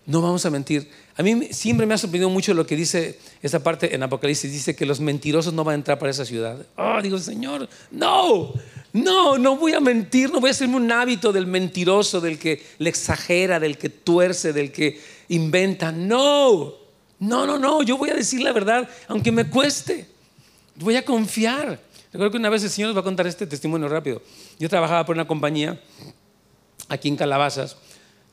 [0.06, 0.90] No vamos a mentir.
[1.16, 4.50] A mí siempre me ha sorprendido mucho lo que dice esta parte en Apocalipsis.
[4.50, 6.64] Dice que los mentirosos no van a entrar para esa ciudad.
[6.76, 8.52] Oh, digo, Señor, no,
[8.92, 12.64] no, no voy a mentir, no voy a hacerme un hábito del mentiroso, del que
[12.78, 15.90] le exagera, del que tuerce, del que inventa.
[15.90, 16.74] No,
[17.18, 20.06] no, no, no, yo voy a decir la verdad, aunque me cueste.
[20.76, 21.80] Voy a confiar.
[22.12, 24.22] Recuerdo que una vez el Señor nos va a contar este testimonio rápido.
[24.58, 25.80] Yo trabajaba por una compañía
[26.88, 27.76] aquí en Calabazas.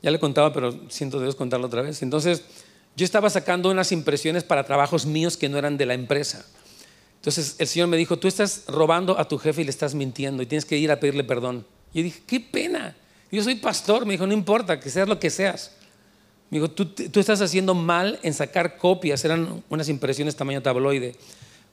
[0.02, 2.02] Ya le contaba, pero siento de Dios contarlo otra vez.
[2.02, 2.42] Entonces,
[2.96, 6.44] yo estaba sacando unas impresiones para trabajos míos que no eran de la empresa.
[7.16, 10.42] Entonces, el Señor me dijo, tú estás robando a tu jefe y le estás mintiendo
[10.42, 11.66] y tienes que ir a pedirle perdón.
[11.92, 12.96] Yo dije, qué pena.
[13.30, 14.06] Yo soy pastor.
[14.06, 15.72] Me dijo, no importa, que seas lo que seas.
[16.50, 21.14] Me dijo, tú, estás haciendo mal en sacar copias, eran unas impresiones tamaño tabloide,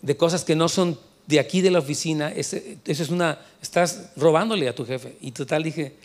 [0.01, 2.29] de cosas que no son de aquí de la oficina.
[2.29, 5.17] Eso es una, estás robándole a tu jefe.
[5.19, 5.95] Y total dije,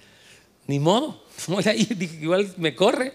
[0.68, 3.12] ni modo, voy a ir, dije, igual me corre,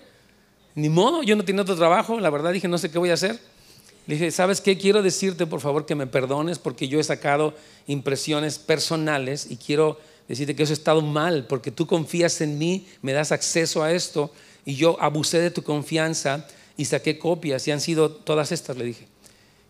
[0.77, 3.15] ni modo, yo no tenía otro trabajo, la verdad dije, no sé qué voy a
[3.15, 3.39] hacer.
[4.05, 4.77] Le dije, ¿sabes qué?
[4.77, 7.55] Quiero decirte, por favor, que me perdones porque yo he sacado
[7.87, 12.85] impresiones personales y quiero decirte que eso ha estado mal porque tú confías en mí,
[13.01, 14.31] me das acceso a esto
[14.65, 16.45] y yo abusé de tu confianza
[16.77, 19.07] y saqué copias y han sido todas estas, le dije.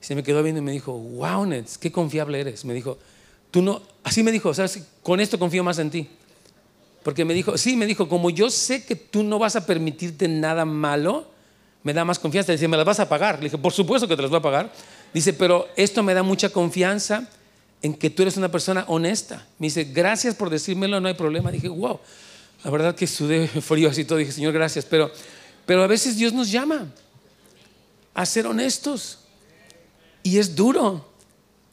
[0.01, 2.65] se me quedó viendo y me dijo, wow, Nets, qué confiable eres.
[2.65, 2.97] Me dijo,
[3.49, 4.83] tú no, así me dijo, ¿sabes?
[5.03, 6.09] Con esto confío más en ti.
[7.07, 10.27] Porque me dijo, sí, me dijo, como yo sé que tú no vas a permitirte
[10.27, 11.25] nada malo,
[11.81, 12.51] me da más confianza.
[12.51, 13.37] Dice, ¿me las vas a pagar?
[13.37, 14.73] Le dije, por supuesto que te las voy a pagar.
[15.13, 17.29] Dice, pero esto me da mucha confianza
[17.81, 19.47] en que tú eres una persona honesta.
[19.57, 21.49] Me dice, gracias por decírmelo, no hay problema.
[21.49, 21.97] Dije, wow.
[22.65, 25.09] La verdad que sudé frío así todo, dije, Señor, gracias, pero,
[25.65, 26.91] pero a veces Dios nos llama
[28.13, 29.19] a ser honestos.
[30.23, 31.07] Y es duro,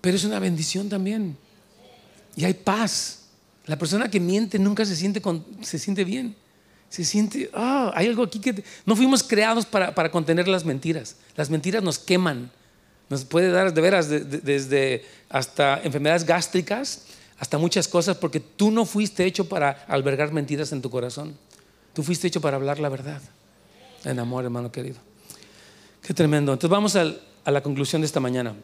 [0.00, 1.36] pero es una bendición también.
[2.36, 3.23] Y hay paz.
[3.66, 5.22] La persona que miente nunca se siente,
[5.62, 6.36] se siente bien.
[6.90, 8.62] Se siente, ah, hay algo aquí que...
[8.84, 11.16] No fuimos creados para, para contener las mentiras.
[11.34, 12.50] Las mentiras nos queman,
[13.08, 17.06] Nos puede dar de veras desde hasta enfermedades gástricas,
[17.38, 21.36] hasta muchas cosas, porque tú no fuiste hecho para albergar mentiras en tu corazón.
[21.94, 23.20] Tú fuiste hecho para hablar la verdad.
[24.04, 24.98] En amor, hermano querido.
[26.02, 26.52] Qué tremendo.
[26.52, 28.54] Entonces vamos a la conclusión de esta mañana.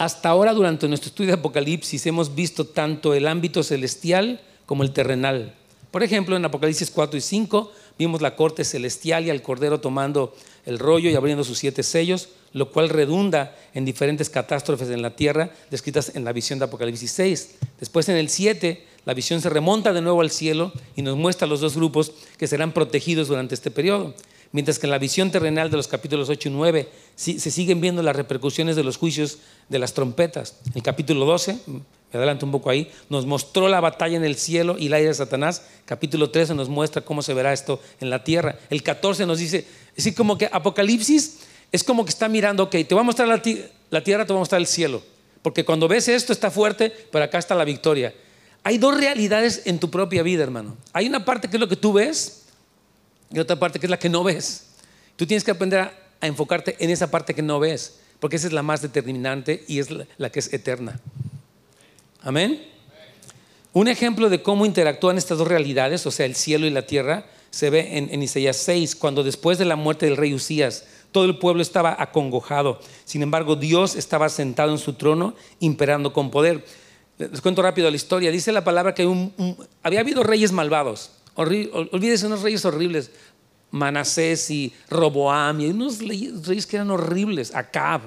[0.00, 4.92] Hasta ahora, durante nuestro estudio de Apocalipsis, hemos visto tanto el ámbito celestial como el
[4.92, 5.54] terrenal.
[5.90, 10.34] Por ejemplo, en Apocalipsis 4 y 5 vimos la corte celestial y al Cordero tomando
[10.64, 15.16] el rollo y abriendo sus siete sellos, lo cual redunda en diferentes catástrofes en la
[15.16, 17.56] tierra descritas en la visión de Apocalipsis 6.
[17.78, 21.46] Después en el 7, la visión se remonta de nuevo al cielo y nos muestra
[21.46, 24.14] los dos grupos que serán protegidos durante este periodo.
[24.52, 28.02] Mientras que en la visión terrenal de los capítulos 8 y 9 se siguen viendo
[28.02, 29.38] las repercusiones de los juicios
[29.68, 30.56] de las trompetas.
[30.74, 31.82] El capítulo 12, me
[32.12, 35.14] adelanto un poco ahí, nos mostró la batalla en el cielo y el aire de
[35.14, 35.62] Satanás.
[35.84, 38.58] Capítulo 13 nos muestra cómo se verá esto en la tierra.
[38.70, 41.40] El 14 nos dice, decir, como que Apocalipsis
[41.70, 43.40] es como que está mirando, ok, te voy a mostrar la,
[43.90, 45.00] la tierra, te voy a mostrar el cielo.
[45.42, 48.12] Porque cuando ves esto está fuerte, pero acá está la victoria.
[48.62, 50.76] Hay dos realidades en tu propia vida, hermano.
[50.92, 52.39] Hay una parte que es lo que tú ves
[53.32, 54.66] y otra parte que es la que no ves.
[55.16, 58.52] Tú tienes que aprender a, enfocarte en esa parte que no ves, porque esa es
[58.52, 61.00] la más determinante y es la, que es eterna.
[62.22, 62.62] Amén.
[63.72, 67.24] Un ejemplo de cómo interactúan estas dos realidades, o sea, el cielo y la tierra,
[67.50, 71.24] se ve en, en, Isaías 6, cuando después de la muerte del rey Usías, todo
[71.24, 72.80] el pueblo estaba acongojado.
[73.04, 76.64] Sin embargo, Dios estaba sentado en su trono, imperando con poder.
[77.18, 78.30] Les cuento rápido la historia.
[78.30, 79.08] Dice la palabra que
[79.82, 81.12] había habido reyes malvados.
[81.34, 83.10] Olvídese unos reyes horribles,
[83.70, 88.02] Manasés y Roboam, y unos reyes que eran horribles, Acab.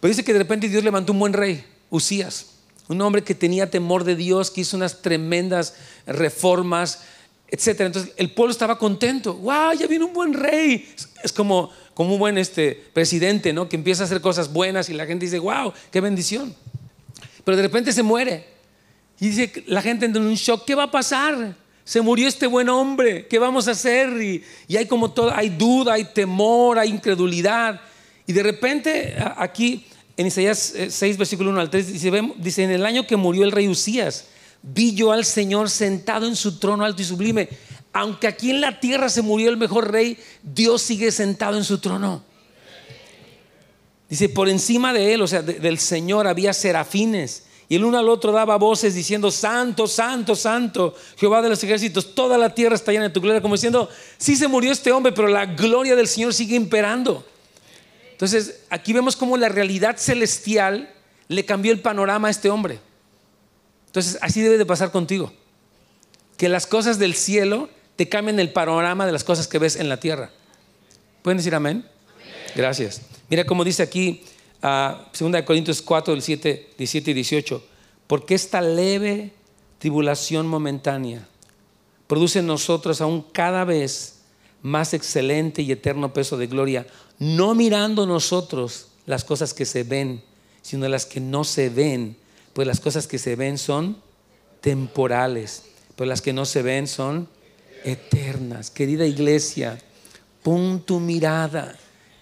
[0.00, 2.46] Pero dice que de repente Dios levantó un buen rey, Usías,
[2.88, 5.74] un hombre que tenía temor de Dios, que hizo unas tremendas
[6.06, 7.02] reformas,
[7.48, 7.80] etc.
[7.80, 9.34] Entonces el pueblo estaba contento.
[9.34, 9.74] ¡Wow!
[9.78, 10.92] Ya viene un buen rey.
[11.22, 13.68] Es como, como un buen este, presidente, ¿no?
[13.68, 15.72] Que empieza a hacer cosas buenas y la gente dice, ¡Wow!
[15.90, 16.54] ¡Qué bendición!
[17.44, 18.46] Pero de repente se muere.
[19.18, 21.54] Y dice la gente en un shock, ¿qué va a pasar?
[21.90, 24.10] Se murió este buen hombre, ¿qué vamos a hacer?
[24.22, 24.44] Y,
[24.76, 27.80] hay como todo, hay duda, hay temor, hay incredulidad.
[28.28, 29.84] Y de repente aquí
[30.16, 33.42] en Isaías 6, eh, versículo 1 al 3, dice, dice, en el año que murió
[33.42, 34.26] el rey Usías,
[34.62, 37.48] vi yo al Señor sentado en su trono alto y sublime.
[37.92, 41.78] Aunque aquí en la tierra se murió el mejor rey, Dios sigue sentado en su
[41.78, 42.22] trono.
[44.08, 48.08] Dice, por encima de él, o sea, del Señor había serafines y el uno al
[48.08, 52.90] otro daba voces diciendo, Santo, Santo, Santo, Jehová de los ejércitos, toda la tierra está
[52.90, 56.08] llena de tu gloria, como diciendo, sí se murió este hombre, pero la gloria del
[56.08, 57.24] Señor sigue imperando.
[58.10, 60.92] Entonces, aquí vemos cómo la realidad celestial
[61.28, 62.80] le cambió el panorama a este hombre.
[63.86, 65.32] Entonces, así debe de pasar contigo.
[66.36, 69.88] Que las cosas del cielo te cambien el panorama de las cosas que ves en
[69.88, 70.32] la tierra.
[71.22, 71.86] ¿Pueden decir amén?
[72.56, 73.02] Gracias.
[73.28, 74.24] Mira cómo dice aquí
[74.62, 77.64] 2 Corintios 4, del 7, 17 y 18,
[78.06, 79.32] porque esta leve
[79.78, 81.26] tribulación momentánea
[82.06, 84.16] produce en nosotros aún cada vez
[84.62, 86.86] más excelente y eterno peso de gloria,
[87.18, 90.22] no mirando nosotros las cosas que se ven,
[90.60, 92.16] sino las que no se ven,
[92.52, 93.96] pues las cosas que se ven son
[94.60, 95.62] temporales,
[95.96, 97.28] pues las que no se ven son
[97.84, 98.70] eternas.
[98.70, 99.80] Querida iglesia,
[100.42, 101.78] pon tu mirada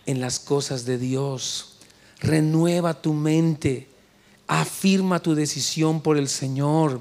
[0.07, 1.78] en las cosas de Dios
[2.20, 3.88] renueva tu mente,
[4.46, 7.00] afirma tu decisión por el Señor,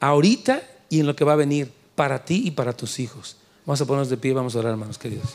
[0.00, 3.36] ahorita y en lo que va a venir, para ti y para tus hijos.
[3.66, 5.34] Vamos a ponernos de pie, vamos a orar, hermanos queridos.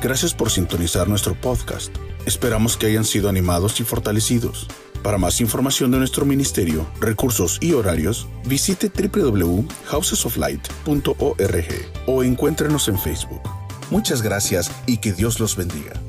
[0.00, 1.96] Gracias por sintonizar nuestro podcast.
[2.26, 4.68] Esperamos que hayan sido animados y fortalecidos.
[5.02, 11.66] Para más información de nuestro ministerio, recursos y horarios, visite www.housesoflight.org
[12.06, 13.42] o encuéntrenos en Facebook.
[13.90, 16.00] Muchas gracias y que Dios los bendiga.